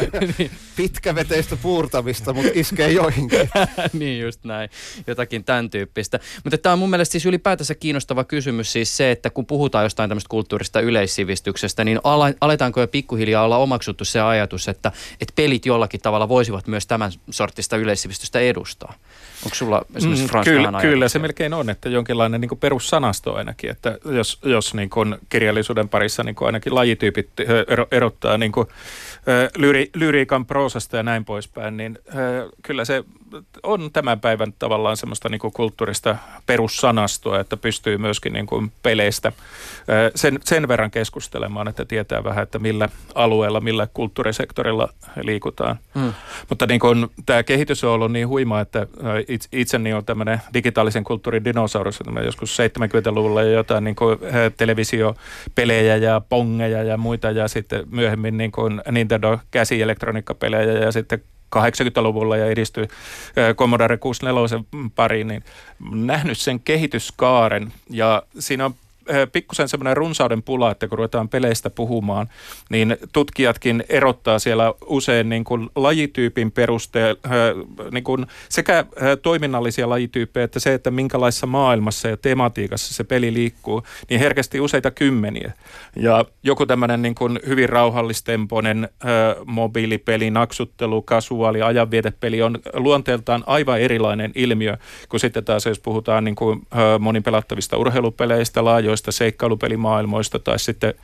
[0.39, 0.51] niin.
[0.77, 3.51] Pitkäveteistä puurtamista, mutta iskee joihinkin.
[3.93, 4.71] niin just näin,
[5.07, 6.21] jotakin tämän tyyppistä.
[6.45, 10.11] Mutta tämä on mun mielestä siis ylipäätänsä kiinnostava kysymys siis se, että kun puhutaan jostain
[10.11, 12.01] tämmöistä kulttuurista yleissivistyksestä, niin
[12.41, 17.13] aletaanko jo pikkuhiljaa olla omaksuttu se ajatus, että, että pelit jollakin tavalla voisivat myös tämän
[17.31, 18.95] sortista yleissivistystä edustaa?
[19.45, 23.99] Onko sulla esimerkiksi mm, kyllä, kyllä, se melkein on, että jonkinlainen niin perussanasto ainakin, että
[24.05, 24.91] jos, jos niin
[25.29, 27.29] kirjallisuuden parissa niin ainakin lajityypit
[27.91, 28.67] erottaa niin kuin,
[29.57, 31.99] lyri, lyriikan proosasta ja näin poispäin, niin
[32.63, 33.05] kyllä se se
[33.63, 36.17] on tämän päivän tavallaan semmoista niin kuin kulttuurista
[36.47, 39.33] perussanastoa, että pystyy myöskin niin kuin peleistä
[40.15, 44.89] sen, sen verran keskustelemaan, että tietää vähän, että millä alueella, millä kulttuurisektorilla
[45.23, 45.79] liikutaan.
[45.95, 46.13] Mm.
[46.49, 48.87] Mutta niin kuin, tämä kehitys on ollut niin huima, että
[49.53, 54.19] itseni on tämmöinen digitaalisen kulttuurin dinosaurus, että joskus 70-luvulla jotain niin kuin
[54.57, 61.23] televisiopelejä ja pongeja ja muita ja sitten myöhemmin niin kuin Nintendo käsielektroniikkapelejä ja sitten
[61.57, 62.89] 80-luvulla ja edistyi
[63.55, 65.45] Commodore 64 pariin, niin
[65.91, 67.73] nähnyt sen kehityskaaren.
[67.91, 68.75] Ja siinä on
[69.33, 72.29] pikkusen semmoinen runsauden pula, että kun ruvetaan peleistä puhumaan,
[72.71, 77.21] niin tutkijatkin erottaa siellä usein niin kuin lajityypin perusteella
[77.91, 78.85] niin kuin sekä
[79.23, 84.91] toiminnallisia lajityyppejä että se, että minkälaisessa maailmassa ja tematiikassa se peli liikkuu, niin herkästi useita
[84.91, 85.53] kymmeniä.
[85.97, 88.89] Ja joku tämmöinen niin kuin hyvin rauhallistempoinen
[89.45, 94.77] mobiilipeli, naksuttelu, kasuaali, ajanvietepeli on luonteeltaan aivan erilainen ilmiö
[95.09, 96.63] kuin sitten taas, jos puhutaan niin kuin
[96.99, 100.95] monipelattavista urheilupeleistä, laajoista isoista seikkailupelimaailmoista tai sitten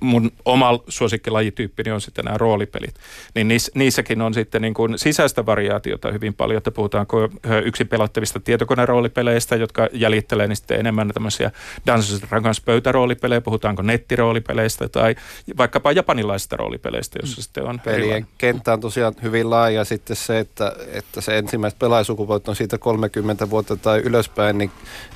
[0.00, 2.94] mun oma suosikkilajityyppini on sitten nämä roolipelit.
[3.34, 7.28] Niin niiss, niissäkin on sitten niin kuin sisäistä variaatiota hyvin paljon, että puhutaanko
[7.64, 11.50] yksin pelattavista tietokoneroolipeleistä, jotka jäljittelee niin sitten enemmän tämmöisiä
[11.86, 15.14] Dungeons Dragons pöytäroolipelejä, puhutaanko nettiroolipeleistä tai
[15.56, 17.42] vaikkapa japanilaisista roolipeleistä, jossa mm.
[17.42, 18.28] sitten on Pelien erilainen.
[18.38, 19.84] kenttä on tosiaan hyvin laaja.
[19.84, 24.70] Sitten se, että, että se ensimmäiset pelaajasukupuolet on siitä 30 vuotta tai ylöspäin, niin,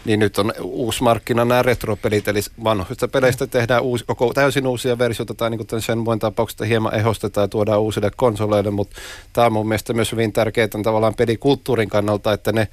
[0.05, 4.67] niin nyt on uusi markkina nämä retro pelit, eli vanhoista peleistä tehdään uusi, koko, täysin
[4.67, 8.97] uusia versioita, tai niin kuin Shenmuen tapauksesta hieman ehostetaan ja tuodaan uusille konsoleille, mutta
[9.33, 12.69] tämä on mun mielestä myös hyvin tärkeää tavallaan pelikulttuurin kannalta, että ne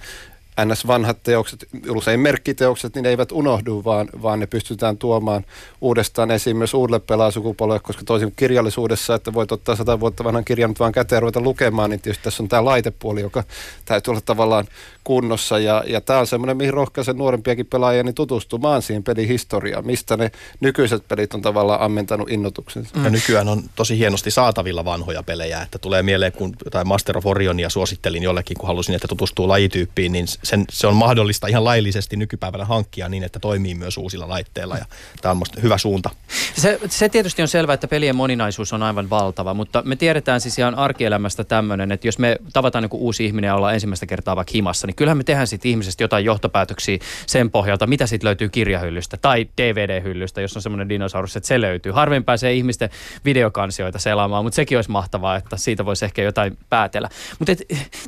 [0.66, 0.88] ns.
[0.88, 5.46] vanhat teokset, usein merkkiteokset, niin ne eivät unohdu, vaan, vaan ne pystytään tuomaan
[5.82, 10.70] uudestaan esiin myös uudelle pelaasukupolvelle, koska toisin kirjallisuudessa, että voit ottaa sata vuotta vanhan kirjan
[10.70, 13.44] nyt vaan käteen ruveta lukemaan, niin tietysti tässä on tämä laitepuoli, joka
[13.86, 14.68] täytyy olla tavallaan
[15.04, 15.60] kunnossa.
[15.60, 20.32] Ja, ja tämä on semmoinen, mihin rohkaisen nuorempiakin pelaajia niin tutustumaan siihen pelihistoriaan, mistä ne
[20.60, 22.96] nykyiset pelit on tavallaan ammentanut innotuksensa.
[22.96, 23.04] Mm.
[23.04, 27.26] Ja nykyään on tosi hienosti saatavilla vanhoja pelejä, että tulee mieleen, kun jotain Master of
[27.26, 32.16] Orionia suosittelin jollekin, kun halusin, että tutustuu lajityyppiin, niin sen, se on mahdollista ihan laillisesti
[32.16, 34.86] nykypäivänä hankkia niin, että toimii myös uusilla laitteilla ja
[35.22, 36.10] tämä on hyvä suunta.
[36.56, 40.60] Se, se tietysti on selvää, että pelien moninaisuus on aivan valtava, mutta me tiedetään siis
[40.60, 44.52] ihan arkielämästä tämmöinen, että jos me tavataan joku uusi ihminen ja ollaan ensimmäistä kertaa vaikka
[44.56, 49.18] himassa, niin kyllähän me tehdään sitten ihmisestä jotain johtopäätöksiä sen pohjalta, mitä sitten löytyy kirjahyllystä
[49.18, 51.92] tai DVD-hyllystä, jos on semmoinen dinosaurus, että se löytyy.
[51.92, 52.90] Harvemmin pääsee ihmisten
[53.26, 57.10] videokansioita selaamaan, mutta sekin olisi mahtavaa, että siitä voisi ehkä jotain päätellä.
[57.40, 57.54] Mutta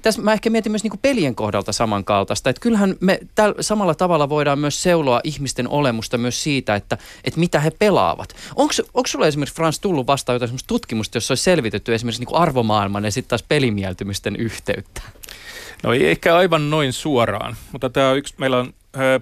[0.02, 4.30] tässä mä ehkä mietin myös niinku pelien kohdalta samankaltaista, että kyllähän me täl, samalla tavalla
[4.30, 8.36] voidaan myös seuloa ihmisten olemusta myös siitä, että, että mitä he pelaavat.
[8.56, 13.12] Onko sulla esimerkiksi Frans tullut vastaan jotain tutkimusta, jossa olisi selvitetty esimerkiksi niinku arvomaailman ja
[13.12, 15.02] sitten taas pelimieltymisten yhteyttä?
[15.84, 18.74] No ei ehkä aivan noin suoraan, mutta tämä on yksi, meillä on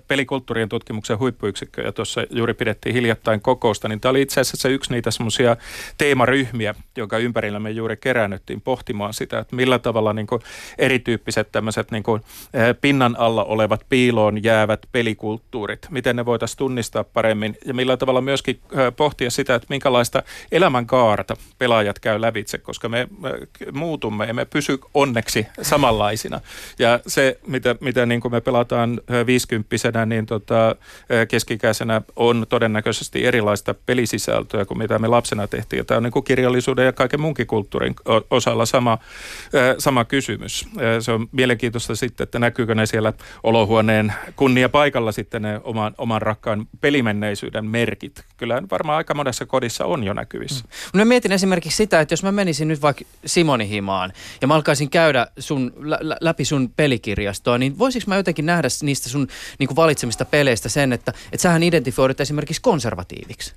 [0.07, 4.91] pelikulttuurien tutkimuksen huippuyksikkö ja tuossa juuri pidettiin hiljattain kokousta, niin tämä oli itse asiassa yksi
[4.91, 5.57] niitä semmoisia
[5.97, 10.41] teemaryhmiä, jonka ympärillä me juuri keräännyttiin pohtimaan sitä, että millä tavalla niin kuin
[10.77, 12.21] erityyppiset tämmöiset niin kuin
[12.81, 18.59] pinnan alla olevat piiloon jäävät pelikulttuurit, miten ne voitaisiin tunnistaa paremmin ja millä tavalla myöskin
[18.97, 23.07] pohtia sitä, että minkälaista elämänkaarta pelaajat käy lävitse, koska me
[23.71, 26.41] muutumme ja me pysy onneksi samanlaisina.
[26.79, 30.75] Ja se, mitä, mitä niin kuin me pelataan 50 kaksikymppisenä, niin tota,
[31.27, 35.77] keskikäisenä on todennäköisesti erilaista pelisisältöä kuin mitä me lapsena tehtiin.
[35.77, 37.95] Ja tämä on niin kuin kirjallisuuden ja kaiken muunkin kulttuurin
[38.29, 38.97] osalla sama,
[39.77, 40.65] sama kysymys.
[40.99, 46.21] Se on mielenkiintoista sitten, että näkyykö ne siellä olohuoneen kunnia paikalla sitten ne oman, oman
[46.21, 48.23] rakkaan pelimenneisyyden merkit.
[48.37, 50.65] Kyllä varmaan aika monessa kodissa on jo näkyvissä.
[50.65, 50.99] Mm.
[50.99, 54.89] No mietin esimerkiksi sitä, että jos mä menisin nyt vaikka Simoni himaan ja mä alkaisin
[54.89, 59.27] käydä sun, lä- läpi sun pelikirjastoa, niin voisiko mä jotenkin nähdä niistä sun
[59.59, 63.53] niin kuin valitsemista peleistä sen, että, että sähän identifioidut esimerkiksi konservatiiviksi.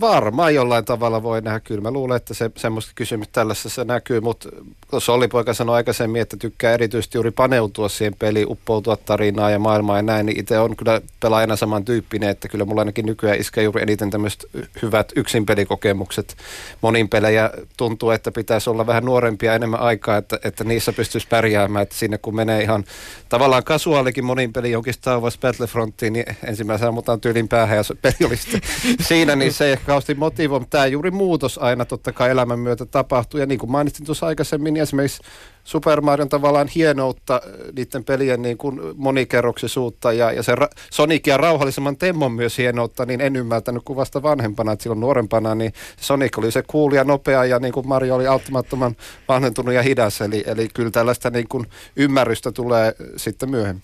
[0.00, 1.60] Varmaan jollain tavalla voi nähdä.
[1.60, 4.48] Kyllä mä luulen, että se, semmoista kysymystä tällaisessa näkyy, mutta
[4.90, 9.58] tuossa oli poika sanoi aikaisemmin, että tykkää erityisesti juuri paneutua siihen peliin, uppoutua tarinaan ja
[9.58, 13.64] maailmaan ja näin, niin itse on kyllä pelaajana samantyyppinen, että kyllä mulla ainakin nykyään iskee
[13.64, 14.46] juuri eniten tämmöiset
[14.82, 16.36] hyvät yksin pelikokemukset.
[16.80, 21.82] Monin pelejä tuntuu, että pitäisi olla vähän nuorempia enemmän aikaa, että, että niissä pystyisi pärjäämään,
[21.82, 22.84] että sinne kun menee ihan
[23.28, 28.16] tavallaan kasuaalikin monin peli jonkin Star Wars Battlefrontiin, niin ensimmäisenä ammutaan tyylin päähän ja peli
[28.26, 28.36] oli
[29.08, 32.86] siinä, niin se ehkä kauheasti motivoi, mutta tämä juuri muutos aina totta kai elämän myötä
[32.86, 33.40] tapahtuu.
[33.40, 35.22] Ja niin kuin mainitsin tuossa aikaisemmin, niin esimerkiksi
[35.66, 37.40] Super Marion tavallaan hienoutta,
[37.76, 43.06] niiden pelien niin kuin monikerroksisuutta ja, ja se ra- Sonic ja rauhallisemman Temmon myös hienoutta,
[43.06, 47.44] niin en ymmärtänyt kuvasta vanhempana, että silloin nuorempana, niin Sonic oli se cool ja nopea
[47.44, 48.96] ja niin kuin Mario oli auttamattoman
[49.28, 53.82] vanhentunut ja hidas, eli, eli kyllä tällaista niin kuin ymmärrystä tulee sitten myöhemmin.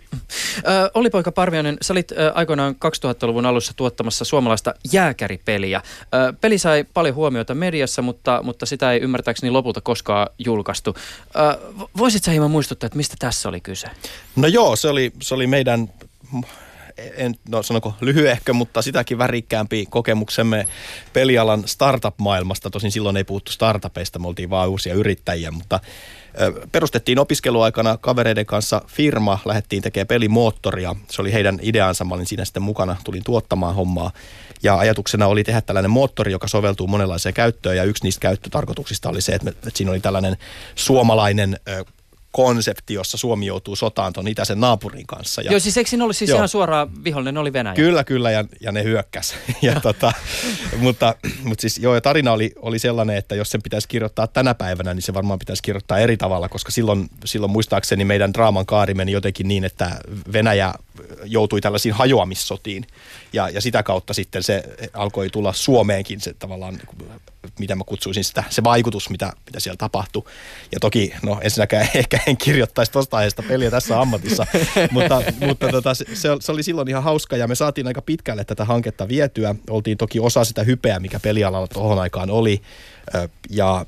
[0.59, 5.83] Ö, Olli-poika Parvianen, sä olit ö, aikoinaan 2000-luvun alussa tuottamassa suomalaista jääkäripeliä.
[6.15, 10.95] Ö, peli sai paljon huomiota mediassa, mutta, mutta sitä ei ymmärtääkseni lopulta koskaan julkaistu.
[11.37, 13.89] Ö, voisit sä hieman muistuttaa, että mistä tässä oli kyse?
[14.37, 15.89] No joo, se oli, se oli meidän
[17.17, 20.67] en no sanoko lyhyehkö, mutta sitäkin värikkäämpi kokemuksemme
[21.13, 22.71] pelialan startup-maailmasta.
[22.71, 25.81] Tosin silloin ei puhuttu startupeista, me oltiin vaan uusia yrittäjiä, mutta
[26.73, 30.97] perustettiin opiskeluaikana kavereiden kanssa firma, lähdettiin tekemään pelimoottoria.
[31.11, 34.11] Se oli heidän ideansa, mä olin siinä sitten mukana, tulin tuottamaan hommaa.
[34.63, 39.21] Ja ajatuksena oli tehdä tällainen moottori, joka soveltuu monenlaiseen käyttöön ja yksi niistä käyttötarkoituksista oli
[39.21, 40.37] se, että, me, että siinä oli tällainen
[40.75, 41.59] suomalainen
[42.33, 45.43] konsepti, jossa Suomi joutuu sotaan tuon itäisen naapurin kanssa.
[45.43, 46.37] Ja, joo, siis eikö siinä ollut siis joo.
[46.37, 47.75] ihan suoraan vihollinen, oli Venäjä?
[47.75, 49.35] Kyllä, kyllä, ja, ja ne hyökkäs.
[49.63, 50.13] ja tota,
[50.79, 54.55] mutta, mutta siis joo, ja tarina oli, oli sellainen, että jos sen pitäisi kirjoittaa tänä
[54.55, 58.95] päivänä, niin se varmaan pitäisi kirjoittaa eri tavalla, koska silloin, silloin muistaakseni meidän draaman kaari
[58.95, 59.91] meni jotenkin niin, että
[60.33, 60.75] Venäjä
[61.25, 62.87] joutui tällaisiin hajoamissotiin,
[63.33, 66.81] ja, ja sitä kautta sitten se alkoi tulla Suomeenkin se tavallaan
[67.59, 70.25] mitä mä kutsuisin sitä, se vaikutus, mitä, mitä siellä tapahtui.
[70.73, 74.47] Ja toki, no ensinnäkään ehkä en kirjoittaisi tuosta aiheesta peliä tässä ammatissa,
[74.91, 76.05] mutta, mutta tota, se,
[76.41, 79.55] se, oli silloin ihan hauska ja me saatiin aika pitkälle tätä hanketta vietyä.
[79.71, 82.63] Oltiin toki osa sitä hypeä, mikä pelialalla tuohon aikaan oli.
[83.51, 83.87] Ja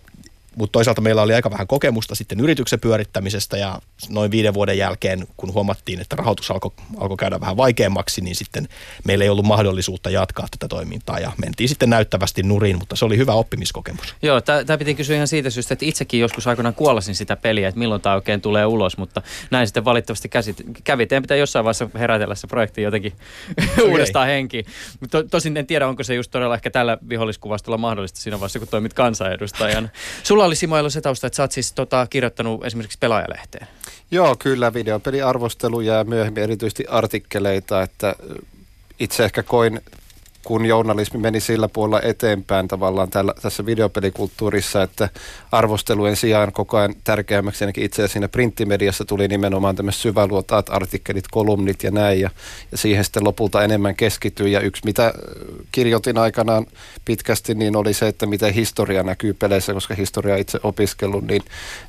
[0.57, 5.27] mutta toisaalta meillä oli aika vähän kokemusta sitten yrityksen pyörittämisestä ja noin viiden vuoden jälkeen,
[5.37, 8.69] kun huomattiin, että rahoitus alkoi alko käydä vähän vaikeammaksi, niin sitten
[9.05, 13.17] meillä ei ollut mahdollisuutta jatkaa tätä toimintaa ja mentiin sitten näyttävästi nurin, mutta se oli
[13.17, 14.15] hyvä oppimiskokemus.
[14.23, 17.79] Joo, tämä piti kysyä ihan siitä syystä, että itsekin joskus aikoinaan kuollasin sitä peliä, että
[17.79, 21.07] milloin tämä oikein tulee ulos, mutta näin sitten valitettavasti käsit, kävi.
[21.07, 23.13] Teidän pitää jossain vaiheessa herätellä se projekti jotenkin
[23.73, 23.85] okay.
[23.91, 24.67] uudestaan henkiin.
[25.11, 28.69] To, tosin en tiedä, onko se just todella ehkä tällä viholliskuvastolla mahdollista siinä vaiheessa, kun
[28.69, 29.89] toimit kansanedustajana.
[30.23, 33.67] Sulla Sulla oli Simo se tausta, että sä oot siis tota, kirjoittanut esimerkiksi pelaajalehteen.
[34.11, 38.15] Joo, kyllä, videopeliarvosteluja ja myöhemmin erityisesti artikkeleita, että
[38.99, 39.81] itse ehkä koin
[40.45, 45.09] kun journalismi meni sillä puolella eteenpäin tavallaan tällä, tässä videopelikulttuurissa, että
[45.53, 51.25] arvostelujen sijaan koko ajan tärkeämmäksi ainakin itse asiassa siinä printtimediassa tuli nimenomaan tämmöiset syväluotaat artikkelit,
[51.31, 52.31] kolumnit ja näin ja,
[52.73, 55.15] ja siihen sitten lopulta enemmän keskityin ja yksi mitä
[55.73, 56.67] kirjoitin aikanaan
[57.05, 61.43] pitkästi niin oli se, että miten historia näkyy peleissä, koska historia itse opiskellut, niin,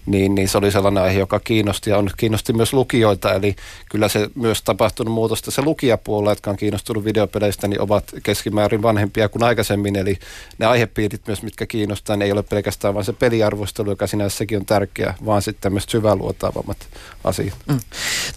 [0.06, 3.56] niin, niin se oli sellainen aihe, joka kiinnosti ja on kiinnosti myös lukijoita, eli
[3.90, 5.52] kyllä se myös tapahtunut muutosta.
[5.52, 10.18] Se lukijapuolella, jotka on kiinnostunut videopeleistä, niin ovat kes keskimäärin vanhempia kuin aikaisemmin, eli
[10.58, 14.66] ne aihepiirit myös, mitkä kiinnostaa, ne ei ole pelkästään vain se peliarvostelu, joka sinänssäkin on
[14.66, 16.78] tärkeä, vaan sitten tämmöiset syväluotaavammat
[17.24, 17.56] asiat.
[17.68, 17.80] Mm.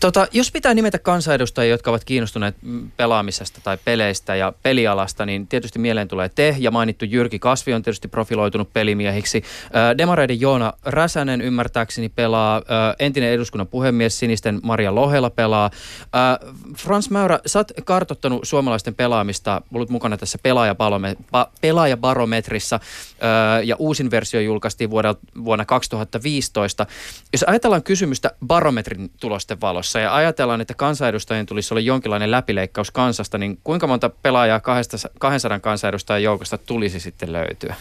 [0.01, 2.57] Tota, jos pitää nimetä kansanedustajia, jotka ovat kiinnostuneet
[2.97, 7.83] pelaamisesta tai peleistä ja pelialasta, niin tietysti mieleen tulee te ja mainittu Jyrki Kasvi on
[7.83, 9.43] tietysti profiloitunut pelimiehiksi.
[9.99, 12.63] Demareiden Joona Räsänen ymmärtääkseni pelaa,
[12.99, 15.71] entinen eduskunnan puhemies Sinisten Maria Lohela pelaa.
[16.77, 20.39] Frans Mäyrä, sä oot kartottanut suomalaisten pelaamista, olet mukana tässä
[21.61, 22.81] pelaajabarometrissa
[23.65, 24.91] ja uusin versio julkaistiin
[25.45, 26.87] vuonna 2015.
[27.33, 33.39] Jos ajatellaan kysymystä barometrin tulosten valossa ja ajatellaan, että kansanedustajien tulisi olla jonkinlainen läpileikkaus kansasta,
[33.39, 34.61] niin kuinka monta pelaajaa
[35.19, 37.75] 200 kansanedustajan joukosta tulisi sitten löytyä?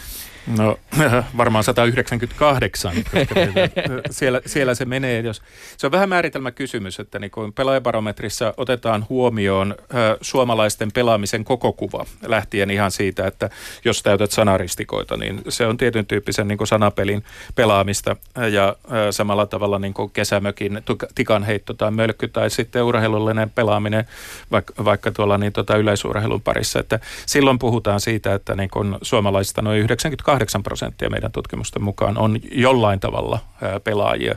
[0.58, 0.78] No
[1.36, 3.34] varmaan 198, koska
[4.10, 5.20] siellä, siellä se menee.
[5.20, 5.42] Jos,
[5.76, 9.74] se on vähän määritelmä kysymys, että niin kun pelaajabarometrissa otetaan huomioon
[10.20, 13.50] suomalaisten pelaamisen koko kuva, lähtien ihan siitä, että
[13.84, 17.24] jos täytät sanaristikoita, niin se on tietyn tyyppisen niin sanapelin
[17.54, 18.16] pelaamista
[18.52, 18.76] ja
[19.10, 20.82] samalla tavalla niin kesämökin
[21.14, 24.04] tikanheitto tai mölkky tai sitten urheilullinen pelaaminen
[24.50, 26.80] vaikka, vaikka tuolla niin tota yleisurheilun parissa.
[26.80, 29.80] Että silloin puhutaan siitä, että niin kun suomalaisista noin
[30.28, 33.38] 98 8 prosenttia meidän tutkimusten mukaan on jollain tavalla
[33.84, 34.34] pelaajia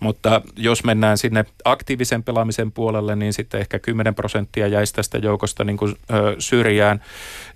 [0.00, 5.64] mutta jos mennään sinne aktiivisen pelaamisen puolelle, niin sitten ehkä 10 prosenttia jäisi tästä joukosta
[5.64, 7.02] niin kuin, ö, syrjään.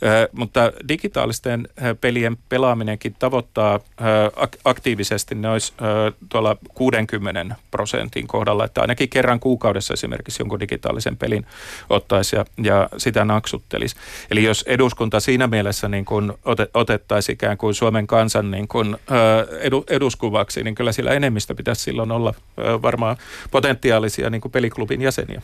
[0.03, 1.69] Ö, mutta digitaalisten
[2.01, 9.41] pelien pelaaminenkin tavoittaa ö, aktiivisesti, ne olisi ö, tuolla 60 prosentin kohdalla, että ainakin kerran
[9.41, 11.47] kuukaudessa esimerkiksi jonkun digitaalisen pelin
[11.91, 13.97] ottaisi ja, ja sitä naksuttelisi.
[14.31, 18.97] Eli jos eduskunta siinä mielessä niin kuin otet, otettaisiin ikään kuin Suomen kansan niin kuin,
[19.11, 23.17] ö, edu, eduskuvaksi, niin kyllä sillä enemmistö pitäisi silloin olla olla varmaan
[23.51, 25.43] potentiaalisia niin kuin peliklubin jäseniä.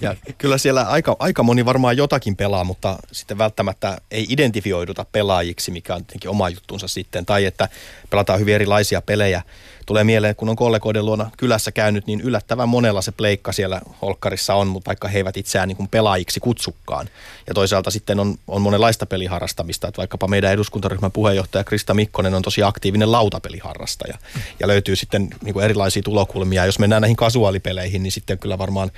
[0.00, 5.70] Ja kyllä siellä aika, aika moni varmaan jotakin pelaa, mutta sitten välttämättä ei identifioiduta pelaajiksi,
[5.70, 7.26] mikä on tietenkin oma juttunsa sitten.
[7.26, 7.68] Tai että
[8.10, 9.42] pelataan hyvin erilaisia pelejä.
[9.86, 14.54] Tulee mieleen, kun on kollegoiden luona kylässä käynyt, niin yllättävän monella se pleikka siellä holkkarissa
[14.54, 17.08] on, mutta vaikka he eivät itseään niin kuin pelaajiksi kutsukkaan.
[17.46, 22.42] Ja toisaalta sitten on, on monenlaista peliharrastamista, että vaikkapa meidän eduskuntaryhmän puheenjohtaja Krista Mikkonen on
[22.42, 24.18] tosi aktiivinen lautapeliharrastaja.
[24.60, 26.66] Ja löytyy sitten niin kuin erilaisia tulokulmia.
[26.66, 28.90] Jos mennään näihin kasuaalipeleihin, niin sitten kyllä varmaan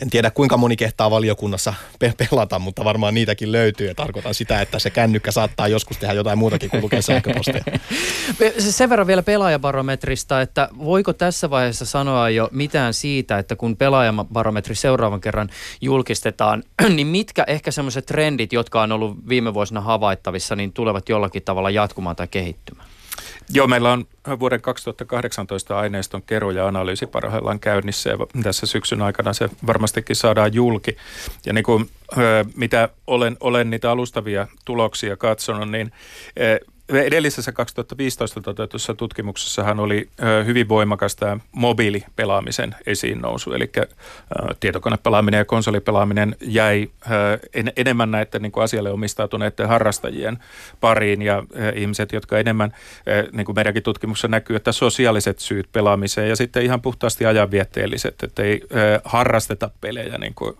[0.00, 4.60] en tiedä kuinka moni kehtaa valiokunnassa pe- pelata, mutta varmaan niitäkin löytyy ja tarkoitan sitä,
[4.60, 7.64] että se kännykkä saattaa joskus tehdä jotain muutakin kuin lukea sähköpostia.
[8.58, 14.74] Sen verran vielä pelaajabarometrista, että voiko tässä vaiheessa sanoa jo mitään siitä, että kun pelaajabarometri
[14.74, 15.48] seuraavan kerran
[15.80, 16.62] julkistetaan,
[16.96, 21.70] niin mitkä ehkä semmoiset trendit, jotka on ollut viime vuosina havaittavissa, niin tulevat jollakin tavalla
[21.70, 22.81] jatkumaan tai kehittymään?
[23.54, 24.06] Joo, meillä on
[24.40, 30.54] vuoden 2018 aineiston keru ja analyysi parhaillaan käynnissä ja tässä syksyn aikana se varmastikin saadaan
[30.54, 30.96] julki.
[31.46, 31.90] Ja niin kuin,
[32.56, 35.92] mitä olen, olen niitä alustavia tuloksia katsonut, niin
[36.88, 40.08] edellisessä 2015 toteutussa tutkimuksessahan oli
[40.46, 43.72] hyvin voimakas tämä mobiilipelaamisen esiin nousu, eli
[44.60, 46.90] tietokonepelaaminen ja konsolipelaaminen jäi
[47.54, 50.38] en, enemmän näiden niin kuin asialle omistautuneiden harrastajien
[50.80, 51.22] pariin.
[51.22, 51.42] Ja
[51.74, 52.72] ihmiset, jotka enemmän,
[53.32, 58.42] niin kuin meidänkin tutkimuksessa näkyy, että sosiaaliset syyt pelaamiseen ja sitten ihan puhtaasti ajanvietteelliset, että
[58.42, 58.62] ei
[59.04, 60.56] harrasteta pelejä, niin kuin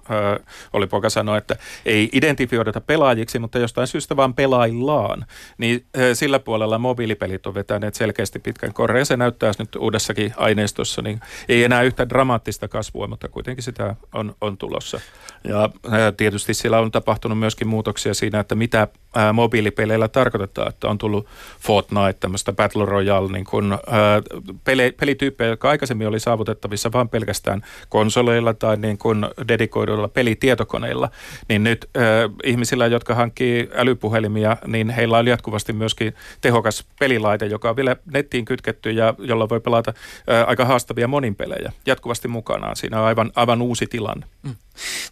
[0.73, 1.57] oli poika sanoi, että
[1.87, 5.27] ei identifioideta pelaajiksi, mutta jostain syystä vaan pelaillaan,
[5.59, 11.03] niin sillä puolella mobiilipelit on vetäneet selkeästi pitkän korren ja se näyttää nyt uudessakin aineistossa,
[11.03, 15.01] niin ei enää yhtä dramaattista kasvua, mutta kuitenkin sitä on, on tulossa.
[15.45, 15.71] Ja
[16.17, 21.27] tietysti siellä on tapahtunut myöskin muutoksia siinä, että mitä ää, mobiilipeleillä tarkoitetaan, että on tullut
[21.61, 24.23] Fortnite, tämmöistä Battle Royale, niin kun, ää,
[24.65, 31.11] peli, pelityyppejä, jotka aikaisemmin oli saavutettavissa vain pelkästään konsoleilla tai niin kun dedikoiduilla pelitietokoneilla,
[31.49, 32.05] niin nyt ää,
[32.45, 38.45] ihmisillä, jotka hankkii älypuhelimia, niin heillä on jatkuvasti myöskin tehokas pelilaite, joka on vielä nettiin
[38.45, 39.93] kytketty ja jolla voi pelata
[40.27, 42.77] ää, aika haastavia moninpelejä jatkuvasti mukanaan.
[42.77, 44.27] Siinä on aivan, aivan uusi tilanne.
[44.43, 44.55] Mm.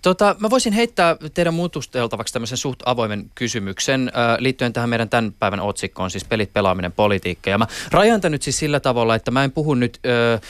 [0.03, 5.33] Tota, mä voisin heittää teidän muutusteltavaksi tämmöisen suht avoimen kysymyksen äh, liittyen tähän meidän tämän
[5.39, 7.51] päivän otsikkoon, siis pelit, pelaaminen, politiikka.
[7.51, 10.41] Ja mä rajan nyt siis sillä tavalla, että mä en puhu nyt äh,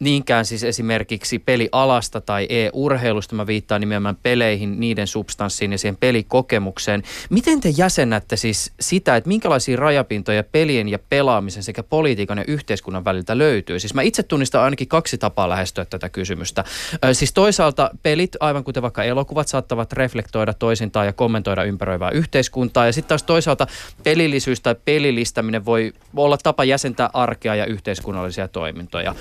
[0.00, 7.02] niinkään siis esimerkiksi pelialasta tai e-urheilusta, mä viittaan nimenomaan peleihin, niiden substanssiin ja siihen pelikokemukseen.
[7.30, 13.04] Miten te jäsennätte siis sitä, että minkälaisia rajapintoja pelien ja pelaamisen sekä politiikan ja yhteiskunnan
[13.04, 13.78] väliltä löytyy?
[13.78, 16.64] Siis mä itse tunnistan ainakin kaksi tapaa lähestyä tätä kysymystä.
[17.12, 22.86] Siis toisaalta pelit, aivan kuten vaikka elokuvat, saattavat reflektoida toisintaan ja kommentoida ympäröivää yhteiskuntaa.
[22.86, 23.66] Ja sitten taas toisaalta
[24.02, 29.14] pelillisyys tai pelilistäminen voi olla tapa jäsentää arkea ja yhteiskunnallisia toimintoja.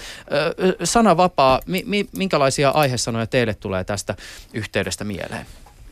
[0.84, 4.16] Sana vapaa, mi, mi, minkälaisia aihesanoja teille tulee tästä
[4.54, 5.46] yhteydestä mieleen?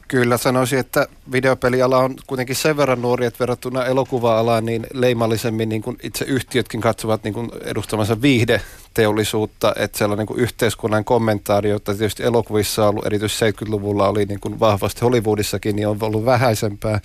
[0.08, 5.82] Kyllä sanoisin, että videopeliala on kuitenkin sen verran nuori, että verrattuna elokuva-alaan niin leimallisemmin niin
[5.82, 11.95] kuin itse yhtiötkin katsovat niin kuin edustamansa viihdeteollisuutta, että sellainen niin kuin yhteiskunnan kommentaari, jota
[11.95, 16.99] tietysti elokuvissa on ollut, erityisesti 70-luvulla oli niin kuin vahvasti Hollywoodissakin, niin on ollut vähäisempää,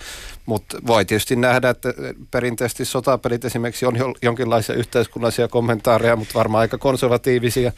[0.45, 1.93] mutta voi tietysti nähdä, että
[2.31, 7.71] perinteisesti sotapelit esimerkiksi on jonkinlaisia yhteiskunnallisia kommentaareja, mutta varmaan aika konservatiivisia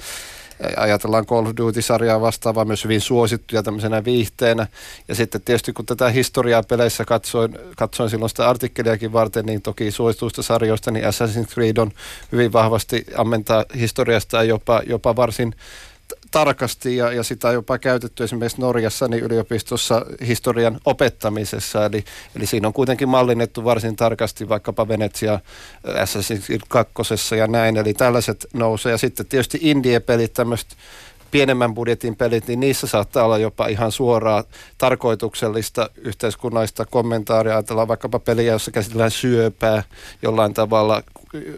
[0.77, 4.67] ajatellaan Call of Duty-sarjaa vastaavaa myös hyvin suosittuja tämmöisenä viihteenä.
[5.07, 9.91] Ja sitten tietysti kun tätä historiaa peleissä katsoin, katsoin silloin sitä artikkeliakin varten, niin toki
[9.91, 11.91] suosituista sarjoista, niin Assassin's Creed on
[12.31, 15.55] hyvin vahvasti ammentaa historiasta ja jopa, jopa varsin
[16.35, 21.85] tarkasti ja, ja sitä on jopa käytetty esimerkiksi Norjassa niin yliopistossa historian opettamisessa.
[21.85, 22.03] Eli,
[22.35, 25.39] eli siinä on kuitenkin mallinnettu varsin tarkasti vaikkapa Venetsia äh,
[26.03, 26.93] Assassin's 2
[27.37, 27.77] ja näin.
[27.77, 28.91] Eli tällaiset nousee.
[28.91, 30.67] Ja sitten tietysti indie-pelit, tämmöiset
[31.31, 34.43] pienemmän budjetin pelit, niin niissä saattaa olla jopa ihan suoraa
[34.77, 37.53] tarkoituksellista yhteiskunnallista kommentaaria.
[37.53, 39.83] Ajatellaan vaikkapa peliä, jossa käsitellään syöpää
[40.21, 41.03] jollain tavalla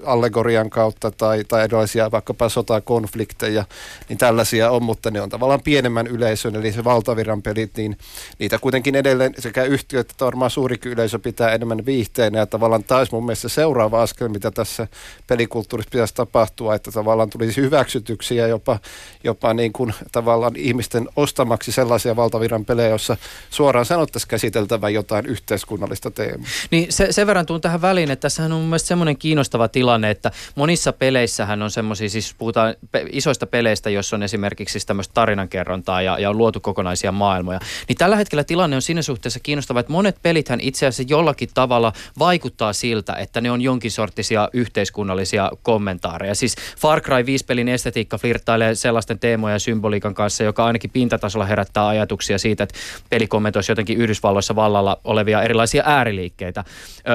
[0.05, 3.65] allegorian kautta tai, tai erilaisia vaikkapa sotakonflikteja,
[4.09, 7.97] niin tällaisia on, mutta ne on tavallaan pienemmän yleisön, eli se valtaviran pelit, niin
[8.39, 13.11] niitä kuitenkin edelleen sekä yhtiöt että varmaan suuri yleisö pitää enemmän viihteenä, ja tavallaan taas
[13.11, 14.87] mun mielestä seuraava askel, mitä tässä
[15.27, 18.79] pelikulttuurissa pitäisi tapahtua, että tavallaan tulisi hyväksytyksi ja jopa,
[19.23, 23.17] jopa niin kuin tavallaan ihmisten ostamaksi sellaisia valtaviran pelejä, joissa
[23.49, 26.47] suoraan sanottaisiin käsiteltävä jotain yhteiskunnallista teemaa.
[26.71, 30.09] Niin se, sen verran tuun tähän väliin, että tässähän on mun mielestä semmoinen kiinnostava tilanne,
[30.09, 32.75] että monissa peleissähän on semmoisia, siis puhutaan
[33.11, 37.59] isoista peleistä, joissa on esimerkiksi siis tämmöistä tarinankerrontaa ja, ja on luotu kokonaisia maailmoja.
[37.87, 41.93] Niin tällä hetkellä tilanne on siinä suhteessa kiinnostava, että monet pelithän itse asiassa jollakin tavalla
[42.19, 46.35] vaikuttaa siltä, että ne on jonkin sorttisia yhteiskunnallisia kommentaareja.
[46.35, 51.45] Siis Far Cry 5 pelin estetiikka flirttailee sellaisten teemojen ja symboliikan kanssa, joka ainakin pintatasolla
[51.45, 52.75] herättää ajatuksia siitä, että
[53.09, 56.63] peli kommentoisi jotenkin Yhdysvalloissa vallalla olevia erilaisia ääriliikkeitä.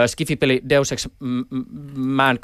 [0.07, 1.09] Skifipeli Deus Ex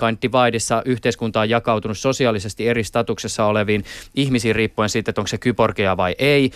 [0.01, 3.85] Mankind Divideissa yhteiskunta on jakautunut sosiaalisesti eri statuksessa oleviin
[4.15, 6.51] ihmisiin riippuen siitä, että onko se kyborgia vai ei.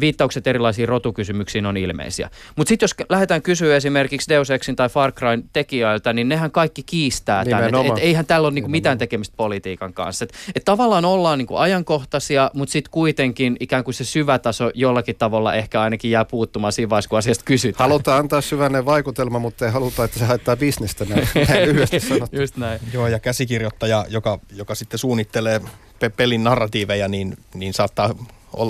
[0.00, 2.30] Viittaukset erilaisiin rotukysymyksiin on ilmeisiä.
[2.56, 6.82] Mutta sitten jos lähdetään kysyä esimerkiksi Deus Exin tai Far Cryn tekijöiltä, niin nehän kaikki
[6.82, 7.74] kiistää tämän.
[7.74, 10.24] Et, et, eihän tällä ole niinku mitään tekemistä politiikan kanssa.
[10.24, 15.16] Et, et tavallaan ollaan niinku ajankohtaisia, mutta sitten kuitenkin ikään kuin se syvä taso jollakin
[15.16, 17.90] tavalla ehkä ainakin jää puuttumaan siinä vaiheessa, kun asiasta kysytään.
[17.90, 22.36] Halutaan antaa syväinen vaikutelma, mutta ei haluta, että se haittaa bisnestä näin, näin lyhyesti sanottu.
[22.48, 22.80] Just näin.
[22.92, 25.60] Joo, ja käsikirjoittaja, joka, joka sitten suunnittelee
[25.98, 28.14] pe- pelin narratiiveja, niin, niin saattaa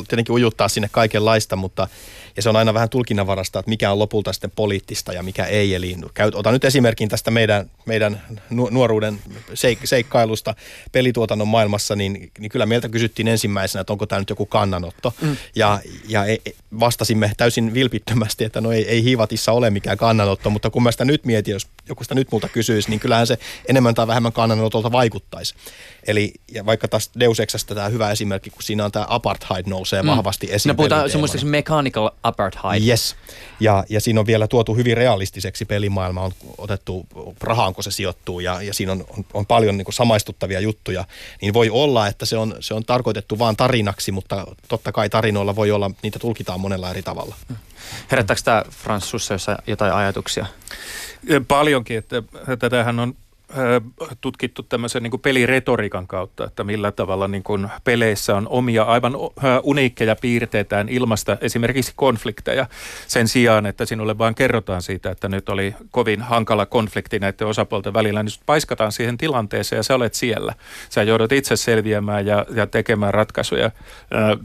[0.08, 1.88] tietenkin ujuttaa sinne kaikenlaista, mutta
[2.36, 5.74] ja se on aina vähän tulkinnanvarasta, että mikä on lopulta sitten poliittista ja mikä ei.
[5.74, 5.96] Eli
[6.34, 9.18] otan nyt esimerkin tästä meidän, meidän nuoruuden
[9.54, 10.54] seik- seikkailusta
[10.92, 15.14] pelituotannon maailmassa, niin, niin kyllä meiltä kysyttiin ensimmäisenä, että onko tämä nyt joku kannanotto.
[15.20, 15.36] Mm.
[15.54, 20.50] Ja, ja e, e, vastasimme täysin vilpittömästi, että no ei, ei hiivatissa ole mikään kannanotto,
[20.50, 23.38] mutta kun mä sitä nyt mietin, jos joku sitä nyt multa kysyisi, niin kyllähän se
[23.68, 25.54] enemmän tai vähemmän kannanotolta vaikuttaisi.
[26.06, 30.02] Eli ja vaikka taas Deus Exasta tämä hyvä esimerkki, kun siinä on tämä apartheid nousee
[30.02, 30.08] mm.
[30.08, 30.70] vahvasti esiin.
[30.70, 32.82] No puhutaan semmoista mechanical apartheid.
[32.88, 33.16] Yes.
[33.60, 37.06] Ja, ja siinä on vielä tuotu hyvin realistiseksi pelimaailma, on otettu
[37.40, 41.04] rahaan, kun se sijoittuu ja, ja siinä on, on, on paljon niin kuin samaistuttavia juttuja.
[41.42, 45.56] Niin voi olla, että se on, se on tarkoitettu vain tarinaksi, mutta totta kai tarinoilla
[45.56, 47.34] voi olla, niitä tulkitaan monella eri tavalla.
[48.10, 49.34] Herättääkö tämä Frans Sussa
[49.66, 50.46] jotain ajatuksia?
[51.48, 52.22] Paljonkin, että
[52.58, 53.14] tätähän on
[54.20, 59.12] tutkittu tämmöisen niin peliretoriikan kautta, että millä tavalla niin kuin peleissä on omia aivan
[59.62, 62.66] uniikkeja piirteitään ilmasta esimerkiksi konflikteja
[63.06, 67.94] sen sijaan, että sinulle vaan kerrotaan siitä, että nyt oli kovin hankala konflikti näiden osapuolten
[67.94, 70.54] välillä, niin paiskataan siihen tilanteeseen ja sä olet siellä.
[70.90, 73.70] Sä joudut itse selviämään ja, ja tekemään ratkaisuja.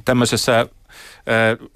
[0.05, 0.67] Tämmöisessä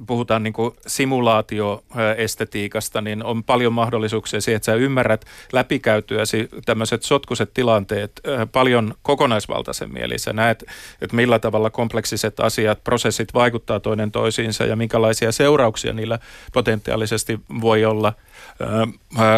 [0.07, 7.53] puhutaan niin kuin simulaatioestetiikasta, niin on paljon mahdollisuuksia siihen, että sä ymmärrät läpikäytyäsi tämmöiset sotkuiset
[7.53, 8.21] tilanteet
[8.51, 10.63] paljon kokonaisvaltaisen Eli sä näet,
[11.01, 16.19] että millä tavalla kompleksiset asiat, prosessit vaikuttaa toinen toisiinsa ja minkälaisia seurauksia niillä
[16.53, 18.13] potentiaalisesti voi olla–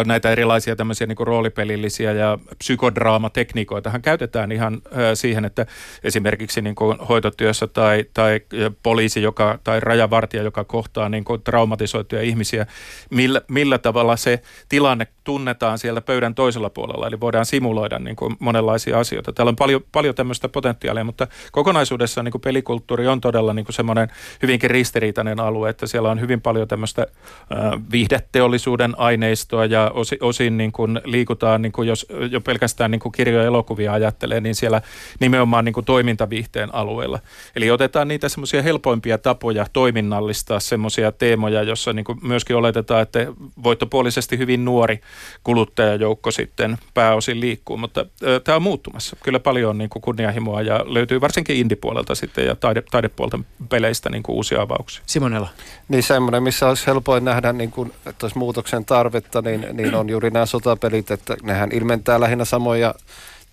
[0.06, 4.82] näitä erilaisia tämmöisiä niin roolipelillisiä ja psykodraamatekniikoitahan käytetään ihan
[5.14, 5.66] siihen, että
[6.04, 8.40] esimerkiksi niin kuin hoitotyössä tai, tai
[8.82, 12.66] poliisi joka, tai rajavartija, joka kohtaa niin kuin traumatisoituja ihmisiä,
[13.10, 18.36] millä, millä tavalla se tilanne tunnetaan siellä pöydän toisella puolella, eli voidaan simuloida niin kuin
[18.38, 19.32] monenlaisia asioita.
[19.32, 23.74] Täällä on paljon, paljon tämmöistä potentiaalia, mutta kokonaisuudessaan niin kuin pelikulttuuri on todella niin kuin
[23.74, 24.08] semmoinen
[24.42, 30.56] hyvinkin ristiriitainen alue, että siellä on hyvin paljon tämmöistä äh, viihdeteollisuuden aineistoa ja osin, osin
[30.56, 34.54] niin kuin liikutaan, niin kuin jos jo pelkästään niin kuin kirjoja ja elokuvia ajattelee, niin
[34.54, 34.82] siellä
[35.20, 37.18] nimenomaan niin kuin toimintaviihteen alueella.
[37.56, 43.26] Eli otetaan niitä semmoisia helpoimpia tapoja toiminnallistaa semmoisia teemoja, jossa niin kuin myöskin oletetaan, että
[43.62, 45.00] voittopuolisesti hyvin nuori
[45.44, 48.06] kuluttajajoukko sitten pääosin liikkuu, mutta
[48.44, 49.16] tämä on muuttumassa.
[49.22, 54.10] Kyllä paljon on niin kuin kunnianhimoa ja löytyy varsinkin indipuolelta sitten ja taide, taidepuolta peleistä
[54.10, 55.02] niin kuin uusia avauksia.
[55.06, 55.48] Simonella.
[55.88, 60.08] Niin semmoinen, missä olisi helpoin nähdä, niin kuin, että olisi muutoksen tarvetta, niin, niin on
[60.08, 62.94] juuri nämä sotapelit, että nehän ilmentää lähinnä samoja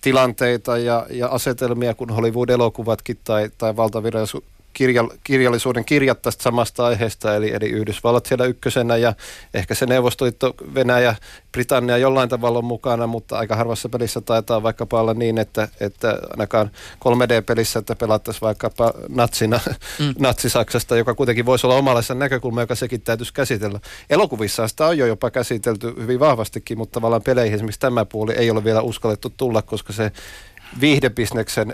[0.00, 7.36] tilanteita ja, ja asetelmia kuin Hollywood-elokuvatkin tai, tai valtavirallisuus kirja, kirjallisuuden kirjat tästä samasta aiheesta,
[7.36, 9.14] eli, eli Yhdysvallat siellä ykkösenä ja
[9.54, 11.14] ehkä se Neuvostoliitto, Venäjä,
[11.52, 16.18] Britannia jollain tavalla on mukana, mutta aika harvassa pelissä taitaa vaikkapa olla niin, että, että
[16.30, 16.70] ainakaan
[17.04, 19.60] 3D-pelissä, että pelattaisiin vaikkapa natsina,
[19.98, 20.14] mm.
[20.26, 23.80] natsisaksasta, joka kuitenkin voisi olla omallensa näkökulma, joka sekin täytyisi käsitellä.
[24.10, 28.50] Elokuvissa sitä on jo jopa käsitelty hyvin vahvastikin, mutta tavallaan peleihin esimerkiksi tämä puoli ei
[28.50, 30.12] ole vielä uskallettu tulla, koska se
[30.80, 31.72] viihdebisneksen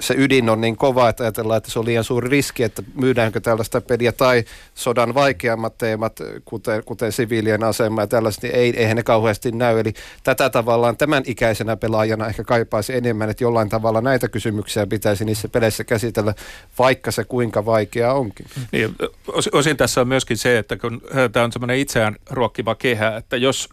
[0.00, 3.40] se ydin on niin kova, että ajatellaan, että se on liian suuri riski, että myydäänkö
[3.40, 4.44] tällaista peliä tai
[4.74, 9.78] sodan vaikeammat teemat, kuten, kuten siviilien asema ja tällaiset, niin ei, eihän ne kauheasti näy.
[9.78, 9.92] Eli
[10.22, 15.48] tätä tavallaan tämän ikäisenä pelaajana ehkä kaipaisi enemmän, että jollain tavalla näitä kysymyksiä pitäisi niissä
[15.48, 16.34] peleissä käsitellä,
[16.78, 18.46] vaikka se kuinka vaikea onkin.
[18.72, 18.96] Niin,
[19.52, 23.68] osin tässä on myöskin se, että kun tämä on semmoinen itseään ruokkiva kehä, että jos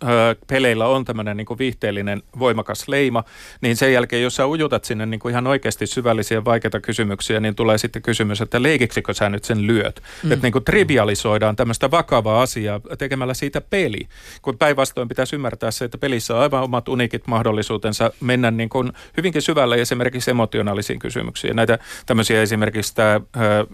[0.48, 3.24] peleillä on tämmöinen niin viihteellinen voimakas leima,
[3.62, 7.40] niin sen jälkeen, jos sä ujutat sinne niin kuin ihan oikeasti syvälle syvällisiä vaikeita kysymyksiä,
[7.40, 10.02] niin tulee sitten kysymys, että leikiksikö sä nyt sen lyöt?
[10.24, 10.32] Mm.
[10.32, 14.08] Että niin kuin trivialisoidaan tämmöistä vakavaa asiaa tekemällä siitä peli.
[14.42, 18.92] Kun päinvastoin pitäisi ymmärtää se, että pelissä on aivan omat unikit mahdollisuutensa mennä niin kuin
[19.18, 21.56] hyvinkin syvälle esimerkiksi emotionaalisiin kysymyksiin.
[21.56, 23.22] Näitä tämmöisiä esimerkiksi tämä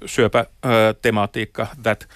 [0.06, 2.08] syöpätematiikka, that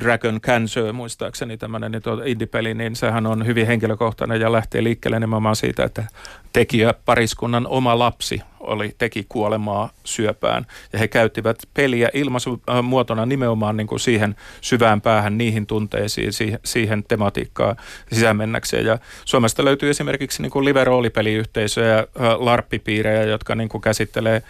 [0.00, 5.56] Dragon Cancer muistaakseni tämmöinen niin indie-peli, niin sehän on hyvin henkilökohtainen ja lähtee liikkeelle nimenomaan
[5.56, 6.04] siitä, että
[6.52, 10.66] tekijä pariskunnan oma lapsi oli, teki kuolemaa syöpään.
[10.92, 17.04] Ja he käyttivät peliä ilmaisumuotona nimenomaan niin kuin siihen syvään päähän, niihin tunteisiin, siihen, siihen
[17.08, 17.76] tematiikkaan
[18.12, 18.86] sisämennäkseen.
[18.86, 22.06] Ja Suomesta löytyy esimerkiksi niin kuin live-roolipeliyhteisöjä,
[22.38, 24.42] larppipiirejä, jotka niin kuin käsittelee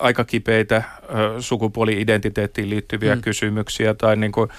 [0.00, 0.82] aika kipeitä
[1.40, 3.22] sukupuoli-identiteettiin liittyviä mm.
[3.22, 4.50] kysymyksiä tai niin kuin,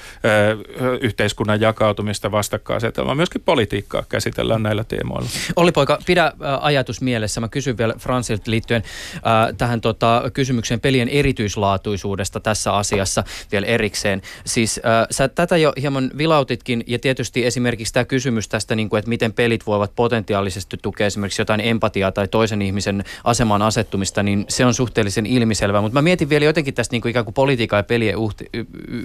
[1.02, 3.16] yhteiskunnan jakautumista vastakkainasetelmaa.
[3.16, 5.30] Myöskin politiikkaa käsitellään näillä teemoilla.
[5.56, 7.42] Oli poika, pidä ajatus mielessä.
[7.42, 8.84] Mä kysyn vielä Fransilta liittyen
[9.16, 14.22] äh, tähän tota, kysymykseen pelien erityislaatuisuudesta tässä asiassa vielä erikseen.
[14.46, 18.98] Siis äh, sä tätä jo hieman vilautitkin ja tietysti esimerkiksi tämä kysymys tästä, niin kuin,
[19.00, 24.46] että miten pelit voivat potentiaalisesti tukea esimerkiksi jotain empatiaa tai toisen ihmisen asemaan asettumista, niin
[24.50, 25.82] se on suhteellisen ilmiselvä.
[25.82, 28.16] Mutta mä mietin vielä jotenkin tästä niin kuin ikään kuin politiikan ja pelien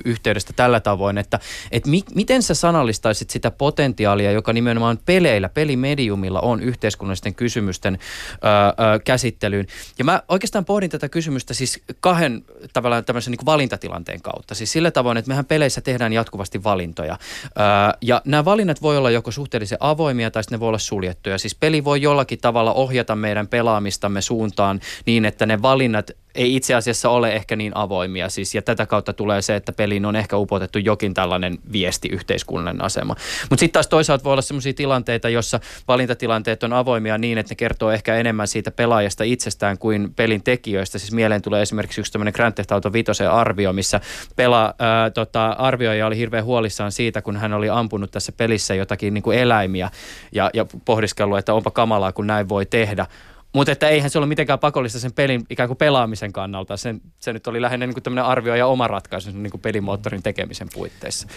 [0.04, 1.40] yhteydestä tällä tavoin, että,
[1.72, 7.98] että mi- miten sä sanallistaisit sitä potentiaalia, joka nimenomaan peleillä, pelimediumilla on yhteiskunnallisten kysymysten
[8.34, 9.66] ö, ö, käsittelyyn.
[9.98, 14.54] Ja mä oikeastaan pohdin tätä kysymystä siis kahden tavallaan tämmöisen niin valintatilanteen kautta.
[14.54, 17.18] Siis sillä tavoin, että mehän peleissä tehdään jatkuvasti valintoja.
[17.56, 21.38] Ää, ja nämä valinnat voi olla joko suhteellisen avoimia tai sitten ne voi olla suljettuja.
[21.38, 26.74] Siis peli voi jollakin tavalla ohjata meidän pelaamistamme suuntaan niin, että ne valinnat ei itse
[26.74, 28.28] asiassa ole ehkä niin avoimia.
[28.28, 32.84] Siis, ja tätä kautta tulee se, että peliin on ehkä upotettu jokin tällainen viesti, yhteiskunnallinen
[32.84, 33.16] asema.
[33.50, 37.56] Mutta sitten taas toisaalta voi olla sellaisia tilanteita, jossa valintatilanteet on avoimia niin, että ne
[37.56, 40.98] kertoo ehkä enemmän siitä pelaajasta itsestään kuin pelin tekijöistä.
[40.98, 44.00] Siis mieleen tulee esimerkiksi yksi tämmöinen Grand Theft Auto 5 arvio, missä
[44.36, 49.14] pela, ää, tota, arvioija oli hirveän huolissaan siitä, kun hän oli ampunut tässä pelissä jotakin
[49.14, 49.90] niin kuin eläimiä
[50.32, 53.06] ja, ja pohdiskellut, että onpa kamalaa, kun näin voi tehdä.
[53.54, 56.76] Mutta että eihän se ole mitenkään pakollista sen pelin ikään kuin pelaamisen kannalta.
[56.76, 60.68] Sen, se nyt oli lähinnä niin tämmöinen arvio ja oma ratkaisu niin kuin pelimoottorin tekemisen
[60.74, 61.28] puitteissa.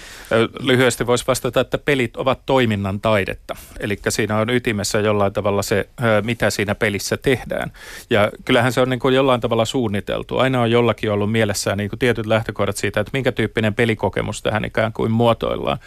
[0.60, 3.56] Lyhyesti voisi vastata, että pelit ovat toiminnan taidetta.
[3.80, 5.90] Eli siinä on ytimessä jollain tavalla se,
[6.24, 7.72] mitä siinä pelissä tehdään.
[8.10, 10.38] Ja kyllähän se on niin kuin jollain tavalla suunniteltu.
[10.38, 14.66] Aina on jollakin ollut mielessään niin kuin tietyt lähtökohdat siitä, että minkä tyyppinen pelikokemus tähän
[14.66, 15.78] ikään kuin muotoillaan.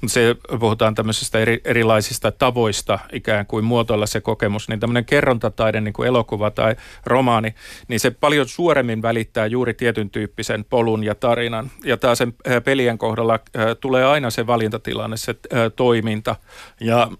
[0.00, 5.79] Mutta se puhutaan tämmöisistä eri, erilaisista tavoista ikään kuin muotoilla se kokemus, niin tämmöinen kerrontataide
[5.84, 6.76] niin kuin elokuva tai
[7.06, 7.54] romaani,
[7.88, 11.70] niin se paljon suoremmin välittää juuri tietyn tyyppisen polun ja tarinan.
[11.84, 13.38] Ja taas sen pelien kohdalla
[13.80, 15.34] tulee aina se valintatilanne, se
[15.76, 16.36] toiminta.
[16.80, 17.10] Ja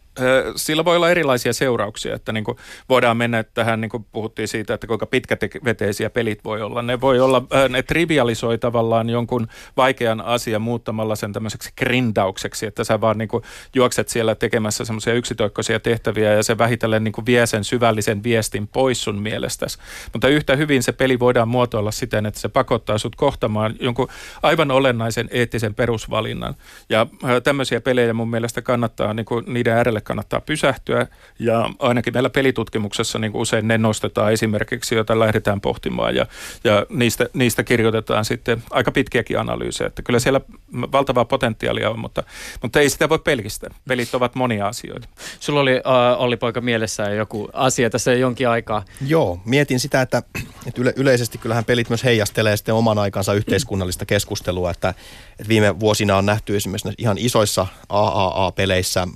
[0.57, 2.57] sillä voi olla erilaisia seurauksia, että niin kuin
[2.89, 6.83] voidaan mennä tähän, niin kuin puhuttiin siitä, että kuinka pitkäveteisiä pelit voi olla.
[6.83, 9.47] Ne voi olla, ne trivialisoi tavallaan jonkun
[9.77, 13.45] vaikean asian muuttamalla sen tämmöiseksi grindaukseksi, että sä vaan niin kuin
[13.75, 18.69] juokset siellä tekemässä semmoisia yksitoikkoisia tehtäviä ja se vähitellen niin kuin vie sen syvällisen viestin
[18.69, 19.79] pois sun mielestäsi.
[20.13, 24.09] Mutta yhtä hyvin se peli voidaan muotoilla siten, että se pakottaa sut kohtamaan jonkun
[24.43, 26.55] aivan olennaisen eettisen perusvalinnan.
[26.89, 27.07] Ja
[27.43, 31.07] tämmöisiä pelejä mun mielestä kannattaa, niin kuin niiden äärelle kannattaa pysähtyä
[31.39, 36.27] ja ainakin meillä pelitutkimuksessa niin kuin usein ne nostetaan esimerkiksi, joita lähdetään pohtimaan ja,
[36.65, 40.41] ja niistä, niistä kirjoitetaan sitten aika pitkiäkin analyysejä, että kyllä siellä
[40.73, 42.23] valtavaa potentiaalia on, mutta,
[42.63, 43.71] mutta ei sitä voi pelkistä.
[43.89, 45.09] Pelit ovat monia asioita.
[45.41, 48.85] Sulla oli uh, Olli Poika mielessään joku asia tässä jonkin aikaa.
[49.07, 50.23] Joo, mietin sitä, että,
[50.67, 54.89] että yle, yleisesti kyllähän pelit myös heijastelee sitten oman aikansa yhteiskunnallista keskustelua, että,
[55.31, 59.09] että viime vuosina on nähty esimerkiksi ihan isoissa AAA-peleissä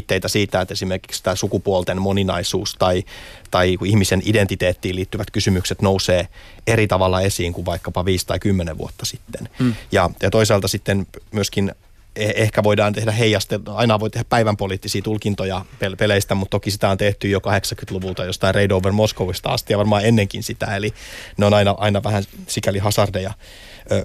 [0.00, 3.04] viitteitä siitä, että esimerkiksi tämä sukupuolten moninaisuus tai,
[3.50, 6.28] tai ihmisen identiteettiin liittyvät kysymykset nousee
[6.66, 9.48] eri tavalla esiin kuin vaikkapa 5 tai 10 vuotta sitten.
[9.58, 9.74] Mm.
[9.92, 11.72] Ja, ja toisaalta sitten myöskin
[12.16, 15.64] e, ehkä voidaan tehdä heijaste, aina voi tehdä päivän poliittisia tulkintoja
[15.98, 20.04] peleistä, mutta toki sitä on tehty jo 80-luvulta jostain Raid Over Moscowista asti ja varmaan
[20.04, 20.94] ennenkin sitä, eli
[21.36, 23.32] ne on aina, aina vähän sikäli hasardeja.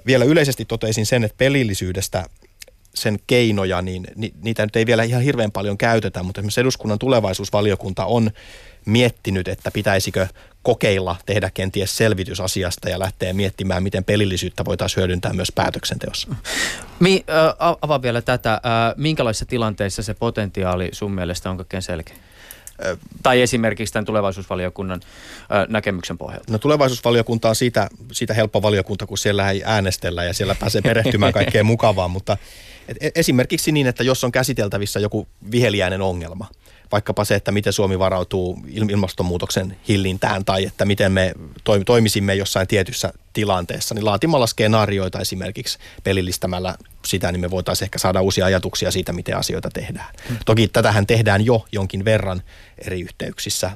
[0.06, 2.24] Vielä yleisesti toteisin sen, että pelillisyydestä
[2.96, 4.06] sen keinoja, niin
[4.42, 8.30] niitä nyt ei vielä ihan hirveän paljon käytetä, mutta esimerkiksi eduskunnan tulevaisuusvaliokunta on
[8.86, 10.26] miettinyt, että pitäisikö
[10.62, 16.28] kokeilla tehdä kenties selvitys asiasta ja lähteä miettimään, miten pelillisyyttä voitaisiin hyödyntää myös päätöksenteossa.
[17.00, 18.52] Mi, äh, avaa vielä tätä.
[18.52, 18.60] Äh,
[18.96, 22.16] minkälaisissa tilanteissa se potentiaali sun mielestä on kaikkein selkeä?
[23.22, 25.00] tai esimerkiksi tämän tulevaisuusvaliokunnan
[25.68, 26.52] näkemyksen pohjalta?
[26.52, 31.32] No tulevaisuusvaliokunta on siitä, siitä helppo valiokunta, kun siellä ei äänestellä ja siellä pääsee perehtymään
[31.32, 32.36] kaikkeen mukavaan, mutta
[32.88, 36.46] et e, esimerkiksi niin, että jos on käsiteltävissä joku viheliäinen ongelma,
[36.92, 38.58] vaikkapa se, että miten Suomi varautuu
[38.90, 41.32] ilmastonmuutoksen hillintään tai että miten me
[41.86, 46.74] toimisimme jossain tietyssä tilanteessa, niin laatimalla skenaarioita esimerkiksi pelillistämällä
[47.06, 50.14] sitä, niin me voitaisiin ehkä saada uusia ajatuksia siitä, miten asioita tehdään.
[50.28, 50.36] Hmm.
[50.44, 52.42] Toki tätähän tehdään jo jonkin verran
[52.86, 53.70] eri yhteyksissä.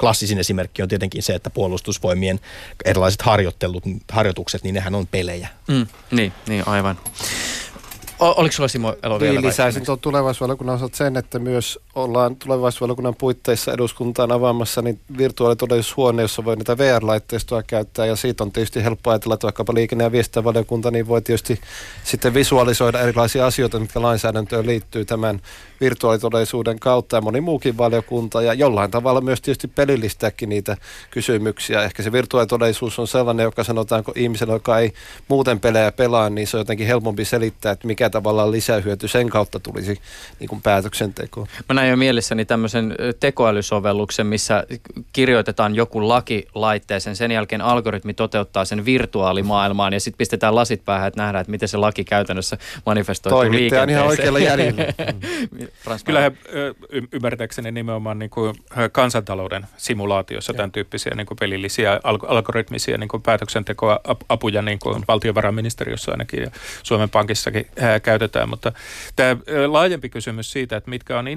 [0.00, 2.40] Klassisin esimerkki on tietenkin se, että puolustusvoimien
[2.84, 5.48] erilaiset harjoittelut, harjoitukset, niin nehän on pelejä.
[5.68, 6.98] Mm, niin, niin, aivan.
[8.20, 9.40] O, oliko sulla Simo Elo vielä?
[9.40, 16.22] Niin, lisäisin tuon tulevaisuusvaliokunnan osalta sen, että myös ollaan tulevaisuusvaliokunnan puitteissa eduskuntaan avaamassa niin virtuaalitodellisuushuone,
[16.22, 20.12] jossa voi näitä VR-laitteistoa käyttää ja siitä on tietysti helppo ajatella, että vaikkapa liikenne- ja
[20.12, 21.60] viestintävaliokunta niin voi tietysti
[22.04, 25.40] sitten visualisoida erilaisia asioita, mitkä lainsäädäntöön liittyy tämän
[25.80, 30.76] virtuaalitodellisuuden kautta ja moni muukin valiokunta ja jollain tavalla myös tietysti pelillistääkin niitä
[31.10, 31.82] kysymyksiä.
[31.82, 34.92] Ehkä se virtuaalitodellisuus on sellainen, joka sanotaanko ihmisellä, joka ei
[35.28, 39.60] muuten pelejä pelaa, niin se on jotenkin helpompi selittää, että mikä tavallaan lisähyöty sen kautta
[39.60, 40.00] tulisi
[40.40, 41.46] niin kuin päätöksentekoon.
[41.68, 44.64] Mä näin jo mielessäni tämmöisen tekoälysovelluksen, missä
[45.12, 51.08] kirjoitetaan joku laki laitteeseen, sen jälkeen algoritmi toteuttaa sen virtuaalimaailmaan ja sitten pistetään lasit päähän,
[51.08, 54.84] että nähdään, että miten se laki käytännössä manifestoituu Toimittaja on ihan oikealla jäljellä.
[56.04, 56.32] Kyllä he
[56.90, 58.56] y- ymmärtääkseni nimenomaan niin kuin
[58.92, 66.10] kansantalouden simulaatiossa tämän tyyppisiä niin kuin pelillisiä algoritmisia niin kuin päätöksentekoa apuja niin kuin valtiovarainministeriössä
[66.10, 66.50] ainakin ja
[66.82, 67.66] Suomen Pankissakin
[68.02, 68.48] käytetään.
[68.48, 68.72] Mutta
[69.16, 71.28] tämä laajempi kysymys siitä, että mitkä on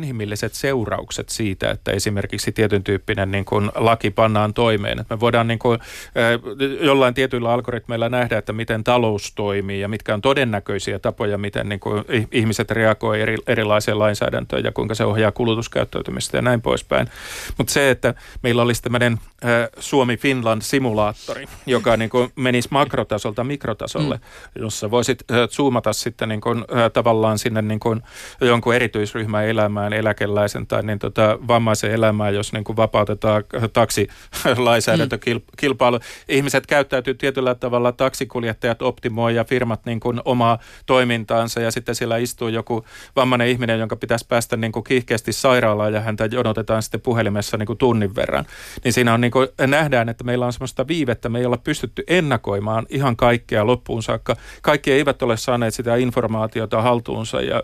[0.45, 4.99] inhimilliset seuraukset siitä, että esimerkiksi tietyn tyyppinen niin kuin laki pannaan toimeen.
[4.99, 5.79] Että me voidaan niin kuin,
[6.81, 11.79] jollain tietyillä algoritmeilla nähdä, että miten talous toimii ja mitkä on todennäköisiä tapoja, miten niin
[11.79, 17.07] kuin ihmiset reagoivat eri, erilaiseen lainsäädäntöön ja kuinka se ohjaa kulutuskäyttäytymistä ja näin poispäin.
[17.57, 18.13] Mutta se, että
[18.43, 19.19] meillä olisi tämmöinen
[19.79, 24.61] Suomi-Finland-simulaattori, joka niin kuin menisi makrotasolta mikrotasolle, mm.
[24.61, 28.01] jossa voisit zoomata sitten niin kuin, tavallaan sinne niin kuin
[28.41, 29.93] jonkun erityisryhmän elämään,
[30.29, 35.99] eläkeläisen tai niin tota, vammaisen elämään, jos niin kuin vapautetaan taksilainsäädäntökilpailu.
[35.99, 36.03] Mm.
[36.27, 42.17] Ihmiset käyttäytyy tietyllä tavalla, taksikuljettajat optimoi ja firmat niin kuin omaa toimintaansa ja sitten siellä
[42.17, 47.01] istuu joku vammainen ihminen, jonka pitäisi päästä niin kuin kiihkeästi sairaalaan ja häntä jonotetaan sitten
[47.01, 48.45] puhelimessa niin kuin tunnin verran.
[48.83, 52.03] Niin siinä on niin kuin, nähdään, että meillä on sellaista viivettä, me ei olla pystytty
[52.07, 54.35] ennakoimaan ihan kaikkea loppuun saakka.
[54.61, 57.63] Kaikki eivät ole saaneet sitä informaatiota haltuunsa ja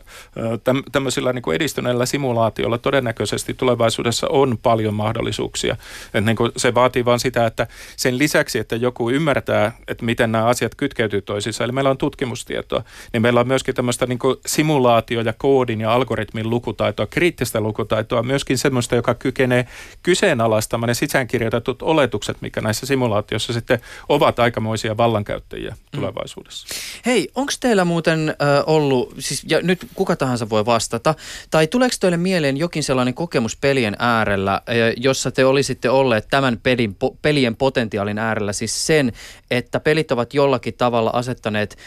[0.63, 5.77] täm, tämmöisillä niin kuin edistyneillä simulaatioilla todennäköisesti tulevaisuudessa on paljon mahdollisuuksia.
[6.05, 10.31] että niin kuin se vaatii vain sitä, että sen lisäksi, että joku ymmärtää, että miten
[10.31, 12.83] nämä asiat kytkeytyy toisiinsa, eli meillä on tutkimustietoa,
[13.13, 18.57] niin meillä on myöskin tämmöistä niin simulaatio- ja koodin ja algoritmin lukutaitoa, kriittistä lukutaitoa, myöskin
[18.57, 19.67] semmoista, joka kykenee
[20.03, 23.79] kyseenalaistamaan ne sisäänkirjoitetut oletukset, mikä näissä simulaatioissa sitten
[24.09, 25.77] ovat aikamoisia vallankäyttäjiä mm.
[25.91, 26.67] tulevaisuudessa.
[27.05, 28.35] Hei, onko teillä muuten äh,
[28.65, 31.15] ollut, siis, ja nyt kuka tahansa voi vastata,
[31.51, 34.61] tai tuleeko teille mieleen jokin sellainen kokemus pelien äärellä, äh,
[34.97, 39.11] jossa te olisitte olleet tämän pelin, pelien potentiaalin äärellä, siis sen,
[39.51, 41.77] että pelit ovat jollakin tavalla asettaneet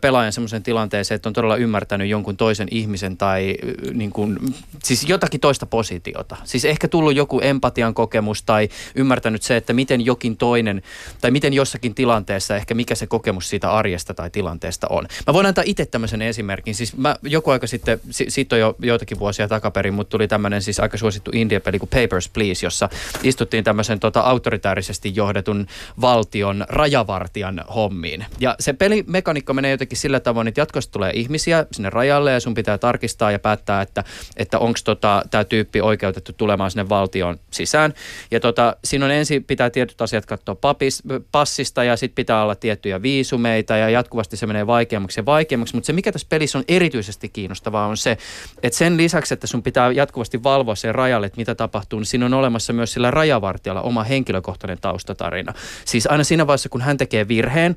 [0.00, 3.56] pelaajan semmoisen tilanteeseen, että on todella ymmärtänyt jonkun toisen ihmisen tai
[3.94, 4.38] niin kuin,
[4.84, 6.36] siis jotakin toista positiota.
[6.44, 10.82] Siis ehkä tullut joku empatian kokemus tai ymmärtänyt se, että miten jokin toinen
[11.20, 15.06] tai miten jossakin tilanteessa ehkä mikä se kokemus siitä arjesta tai tilanteesta on.
[15.26, 16.74] Mä voin antaa itse tämmöisen esimerkin.
[16.74, 20.80] Siis mä joku aika sitten, siitä on jo joitakin vuosia takaperin, mutta tuli tämmöinen siis
[20.80, 22.88] aika suosittu India-peli kuin Papers, Please, jossa
[23.22, 25.66] istuttiin tämmöisen tota, autoritäärisesti johdetun
[26.00, 28.24] valtion rajavartijan hommiin.
[28.40, 32.54] Ja se pelimekaniikka menee jotenkin sillä tavoin, että jatkossa tulee ihmisiä sinne rajalle ja sun
[32.54, 34.04] pitää tarkistaa ja päättää, että,
[34.36, 37.94] että onko tota, tämä tyyppi oikeutettu tulemaan sinne valtion sisään.
[38.30, 41.02] Ja tota, siinä on ensin pitää tietyt asiat katsoa papis,
[41.32, 45.74] passista ja sitten pitää olla tiettyjä viisumeita ja jatkuvasti se menee vaikeammaksi ja vaikeammaksi.
[45.74, 48.18] Mutta se mikä tässä pelissä on erityisesti kiinnostavaa on se,
[48.62, 52.26] että sen lisäksi, että sun pitää jatkuvasti valvoa sen rajalle, että mitä tapahtuu, niin siinä
[52.26, 55.54] on olemassa myös sillä rajavartijalla oma henkilökohtainen taustatarina.
[55.84, 57.76] Siis aina siinä vaiheessa, kun hän tekee virheen,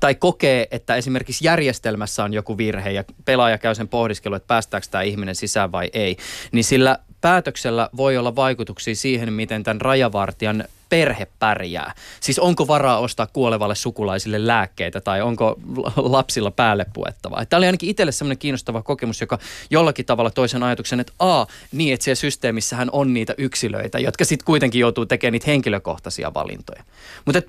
[0.00, 4.86] tai kokee, että esimerkiksi järjestelmässä on joku virhe ja pelaaja käy sen pohdiskelu, että päästääkö
[4.90, 6.16] tämä ihminen sisään vai ei,
[6.52, 11.92] niin sillä päätöksellä voi olla vaikutuksia siihen, miten tämän rajavartijan perhe pärjää.
[12.20, 15.60] Siis onko varaa ostaa kuolevalle sukulaisille lääkkeitä tai onko
[15.96, 17.46] lapsilla päälle puettavaa.
[17.46, 19.38] Tämä oli ainakin itselle semmoinen kiinnostava kokemus, joka
[19.70, 24.46] jollakin tavalla toisen ajatuksen, että a, niin että siellä systeemissähän on niitä yksilöitä, jotka sitten
[24.46, 26.84] kuitenkin joutuu tekemään niitä henkilökohtaisia valintoja.
[27.24, 27.42] Mutta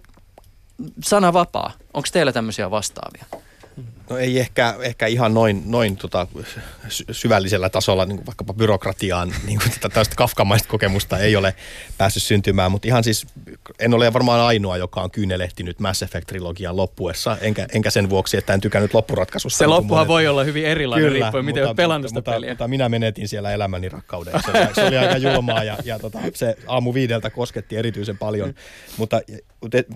[1.03, 1.71] sana vapaa.
[1.93, 3.42] Onko teillä tämmöisiä vastaavia?
[4.09, 6.27] No ei ehkä, ehkä ihan noin, noin tota,
[7.11, 11.55] syvällisellä tasolla, niin vaikkapa byrokratiaan, niin kuin tätä tästä kafkamaista kokemusta ei ole
[11.97, 13.27] päässyt syntymään, mutta ihan siis
[13.79, 18.53] en ole varmaan ainoa, joka on kyynelehtinyt Mass Effect-trilogian loppuessa, enkä, enkä sen vuoksi, että
[18.53, 19.57] en tykännyt loppuratkaisusta.
[19.57, 20.07] Se niin loppuhan monet...
[20.07, 22.49] voi olla hyvin erilainen, Kyllä, riippuen miten olet pelannut sitä mutta, peliä.
[22.49, 24.33] Mutta minä menetin siellä elämäni rakkauden.
[24.45, 28.53] Se oli, se oli aika julmaa ja, ja tota, se aamu viideltä kosketti erityisen paljon,
[28.97, 29.21] mutta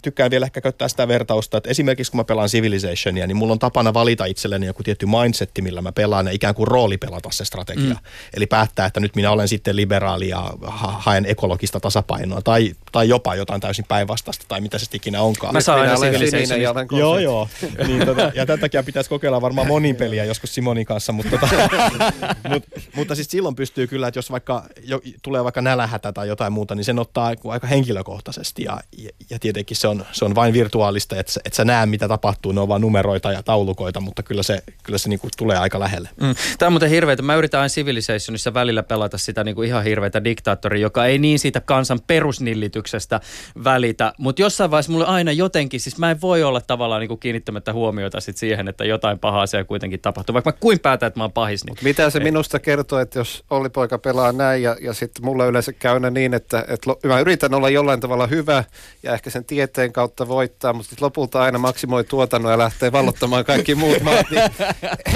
[0.04, 3.60] tykkään vielä ehkä käyttää sitä vertausta, että esimerkiksi kun mä pelaan Civilizationia, niin mulla on
[3.68, 7.46] tapana valita itselleni joku tietty mindsetti, millä mä pelaan ja ikään kuin rooli pelata se
[7.46, 7.94] strategia.
[7.94, 8.00] Mm.
[8.34, 13.10] Eli päättää, että nyt minä olen sitten liberaali ja ha- haen ekologista tasapainoa tai, tai
[13.10, 15.54] jopa jotain täysin päinvastaista tai mitä se ikinä onkaan.
[15.54, 16.96] Mä saan aina Civilizationista.
[16.98, 17.50] Joo, joo.
[17.88, 21.70] niin, tota, ja tämän takia pitäisi kokeilla varmaan monin peliä joskus Simonin kanssa, mutta, tota,
[22.50, 22.64] mut,
[22.96, 26.76] mutta siis silloin pystyy kyllä, että jos vaikka jo, tulee vaikka nälähätä tai jotain muuta,
[26.76, 31.20] niin sen ottaa aika henkilökohtaisesti ja, ja, ja tietenkin se on, se on vain virtuaalista,
[31.20, 34.64] että et sä näe mitä tapahtuu, ne on vain numeroita ja taulukoita, mutta kyllä se,
[34.84, 36.10] kyllä se niinku tulee aika lähelle.
[36.22, 36.36] Mm.
[36.58, 37.22] Tämä on muuten hirveätä.
[37.22, 41.62] Mä yritän aina Civilizationissa välillä pelata sitä niinku ihan hirveätä diktaattoria, joka ei niin siitä
[41.62, 43.20] kansan perusnillityksestä
[43.64, 47.74] välitä, mutta jossain vaiheessa mulle aina jotenkin, siis mä en voi olla tavallaan niinku kiinnittämättä
[47.74, 51.24] huomiota sit siihen, että jotain pahaa siellä kuitenkin tapahtuu, vaikka mä kuin päätän, että mä
[51.24, 51.66] oon pahis.
[51.66, 52.24] Niin, mitä se ei.
[52.24, 56.34] minusta kertoo, että jos Olli poika pelaa näin ja, ja sitten mulla yleensä käy niin,
[56.34, 58.64] että, että mä yritän olla jollain tavalla hyvä
[59.04, 63.46] ja ehkä sen tieteen kautta voittaa, mutta sitten lopulta aina maksimoi tuotannon ja lähtee vallottamaan
[63.48, 64.44] kaikki muut maat, niin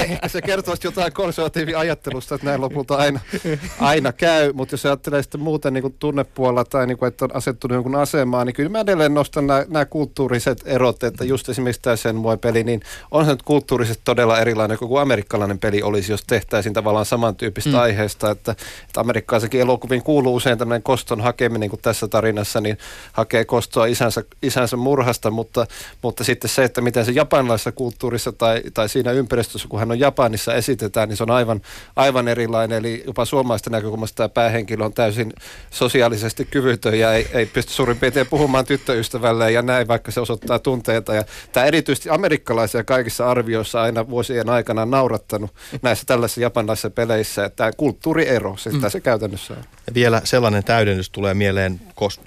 [0.00, 3.20] ehkä se kertoo jotain konservatiiviajattelusta, että näin lopulta aina,
[3.80, 7.36] aina käy, mutta jos ajattelee sitten muuten niin kuin tunnepuolella tai niin kuin, että on
[7.36, 11.82] asettunut jonkun asemaan, niin kyllä mä edelleen nostan nämä, nämä kulttuuriset erot, että just esimerkiksi
[11.82, 12.80] tämä sen peli, niin
[13.10, 17.78] on se nyt kulttuurisesti todella erilainen kuin amerikkalainen peli olisi, jos tehtäisiin tavallaan samantyyppistä mm.
[17.78, 18.52] aiheesta, että,
[18.86, 22.78] että amerikkalaisenkin elokuviin kuuluu usein tämmöinen koston hakeminen, niin kuin tässä tarinassa, niin
[23.12, 25.66] hakee kostoa isänsä, isänsä murhasta, mutta,
[26.02, 30.00] mutta sitten se, että miten se japanilaisessa kulttuurissa tai, tai siinä ympäristössä, kun hän on
[30.00, 31.60] Japanissa esitetään, niin se on aivan,
[31.96, 32.78] aivan erilainen.
[32.78, 35.32] Eli jopa suomalaista näkökulmasta tämä päähenkilö on täysin
[35.70, 40.58] sosiaalisesti kyvytön ja ei, ei pysty suurin piirtein puhumaan tyttöystävälle ja näin, vaikka se osoittaa
[40.58, 41.14] tunteita.
[41.14, 45.50] Ja tämä erityisesti amerikkalaisia kaikissa arvioissa aina vuosien aikana naurattanut
[45.82, 48.80] näissä tällaisissa japanilaisissa peleissä, että tämä kulttuuriero, se, mm.
[48.88, 49.64] se käytännössä on.
[49.86, 51.80] Ja vielä sellainen täydennys tulee mieleen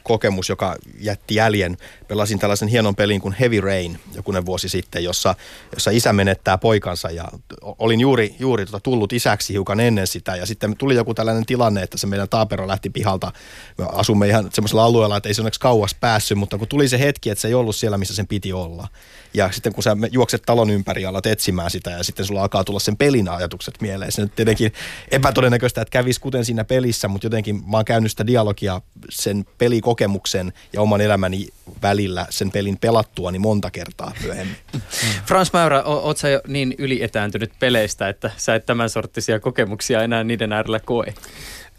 [0.04, 1.78] kokemus, joka jätti jäljen.
[2.08, 5.36] Pelasin tällaisen hienon pelin kuin Heavy Rain jokunen vuosi sitten, jossa,
[5.74, 7.26] jossa isä menettää poikansa ja
[7.62, 11.84] olin juuri, juuri tota tullut isäksi hiukan ennen sitä ja sitten tuli joku tällainen tilanne,
[11.84, 13.32] että se meidän taapero lähti pihalta.
[13.78, 17.00] Me asumme ihan semmoisella alueella, että ei se onneksi kauas päässyt, mutta kun tuli se
[17.00, 18.88] hetki, että se ei ollut siellä, missä sen piti olla.
[19.36, 22.64] Ja sitten kun sä juokset talon ympäri ja alat etsimään sitä ja sitten sulla alkaa
[22.64, 24.12] tulla sen pelin ajatukset mieleen.
[24.12, 24.74] Se nyt tietenkin
[25.12, 30.54] epätodennäköistä, että kävisi kuten siinä pelissä, mutta jotenkin mä oon käynyt sitä dialogia sen pelikokemuksen
[30.74, 31.48] ja oman elämäni
[31.82, 34.58] välillä sen pelin pelattua niin monta kertaa myöhemmin.
[35.28, 40.24] Frans Mäyrä, oot sä jo niin ylietääntynyt peleistä, että sä et tämän sorttisia kokemuksia enää
[40.24, 41.14] niiden äärellä koe?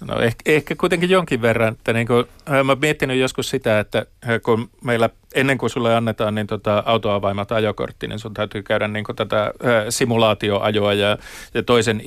[0.00, 1.72] No ehkä, ehkä kuitenkin jonkin verran.
[1.72, 2.24] Että niin kuin,
[2.64, 4.06] mä oon miettinyt joskus sitä, että
[4.42, 9.04] kun meillä ennen kuin sulle annetaan niin tota autoavaimat ajokortti, niin sun täytyy käydä niin
[9.04, 9.52] kuin tätä
[9.88, 11.18] simulaatioajoa ja,
[11.54, 12.02] ja toisen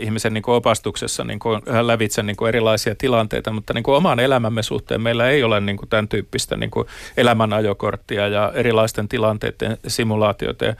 [0.00, 4.20] ihmisen niin kuin opastuksessa niin kuin lävitse niin kuin erilaisia tilanteita, mutta niin kuin oman
[4.20, 9.08] elämämme suhteen meillä ei ole niin kuin tämän tyyppistä niin kuin elämän ajokorttia ja erilaisten
[9.08, 10.64] tilanteiden simulaatioita.
[10.64, 10.74] Ja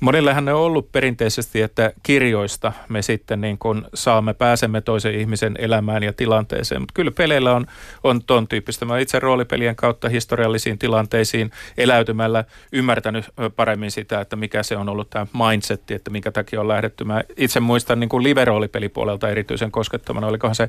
[0.00, 5.54] monillehän ne on ollut perinteisesti, että kirjoista me sitten niin kuin saamme, pääsemme toisen ihmisen
[5.58, 7.66] elämään ja tilanteeseen, mutta kyllä peleillä on,
[8.04, 8.84] on ton tyyppistä.
[8.84, 13.24] Mä itse roolipelien kautta historiallisiin tilanteisiin eläytymällä ymmärtänyt
[13.56, 17.04] paremmin sitä, että mikä se on ollut tämä mindsetti, että minkä takia on lähdetty.
[17.04, 20.68] Mä itse muistan niin kuin live-roolipelipuolelta erityisen koskettamana, olikohan se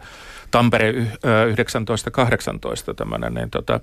[0.52, 0.94] Tampere
[1.56, 3.80] 1918 tämmöinen niin tota,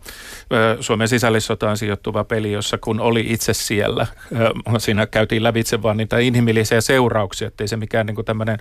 [0.81, 4.07] Suomen sisällissotaan sijoittuva peli, jossa kun oli itse siellä,
[4.79, 8.59] siinä käytiin lävitse vaan niitä inhimillisiä seurauksia, ettei se mikään niin kuin tämmöinen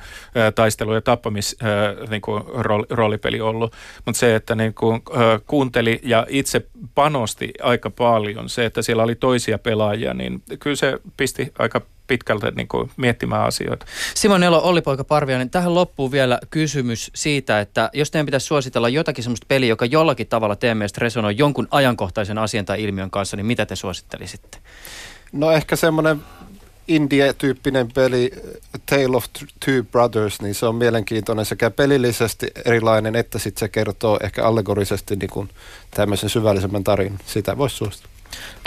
[0.56, 1.58] taistelu- ja tappamis
[2.10, 2.44] niin kuin
[2.90, 3.74] roolipeli ollut,
[4.06, 5.02] mutta se, että niin kuin,
[5.48, 6.66] kuunteli ja itse
[6.96, 8.50] panosti aika paljon paljon.
[8.50, 13.44] Se, että siellä oli toisia pelaajia, niin kyllä se pisti aika pitkältä niin kuin miettimään
[13.44, 13.86] asioita.
[14.16, 19.24] Simon Elo, Olli-poika Parviainen, tähän loppuu vielä kysymys siitä, että jos teidän pitäisi suositella jotakin
[19.24, 23.46] sellaista peliä, joka jollakin tavalla teidän mielestä resonoi jonkun ajankohtaisen asian tai ilmiön kanssa, niin
[23.46, 24.58] mitä te suosittelisitte?
[25.32, 26.22] No ehkä semmoinen
[26.88, 28.32] India-tyyppinen peli
[28.86, 29.26] Tale of
[29.66, 35.16] Two Brothers, niin se on mielenkiintoinen sekä pelillisesti erilainen, että sitten se kertoo ehkä allegorisesti
[35.16, 35.50] niin kuin
[35.92, 37.20] tämmöisen syvällisemmän tarinan.
[37.26, 38.17] Sitä voisi suositella.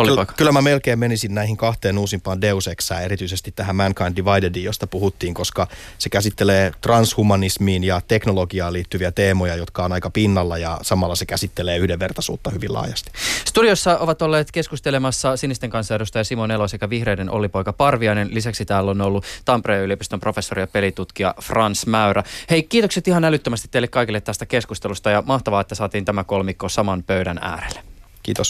[0.05, 4.87] Kyllä, kyllä mä melkein menisin näihin kahteen uusimpaan Deus Exään, erityisesti tähän Mankind Dividediin, josta
[4.87, 5.67] puhuttiin, koska
[5.99, 11.77] se käsittelee transhumanismiin ja teknologiaan liittyviä teemoja, jotka on aika pinnalla ja samalla se käsittelee
[11.77, 13.11] yhdenvertaisuutta hyvin laajasti.
[13.45, 18.35] Studiossa ovat olleet keskustelemassa sinisten kansanedustaja Simo Nelo sekä vihreiden Olli-Poika Parviainen.
[18.35, 22.23] Lisäksi täällä on ollut Tampereen yliopiston professori ja pelitutkija Frans Mäyrä.
[22.51, 27.03] Hei, kiitokset ihan älyttömästi teille kaikille tästä keskustelusta ja mahtavaa, että saatiin tämä kolmikko saman
[27.03, 27.81] pöydän äärelle.
[28.23, 28.49] Kiitos.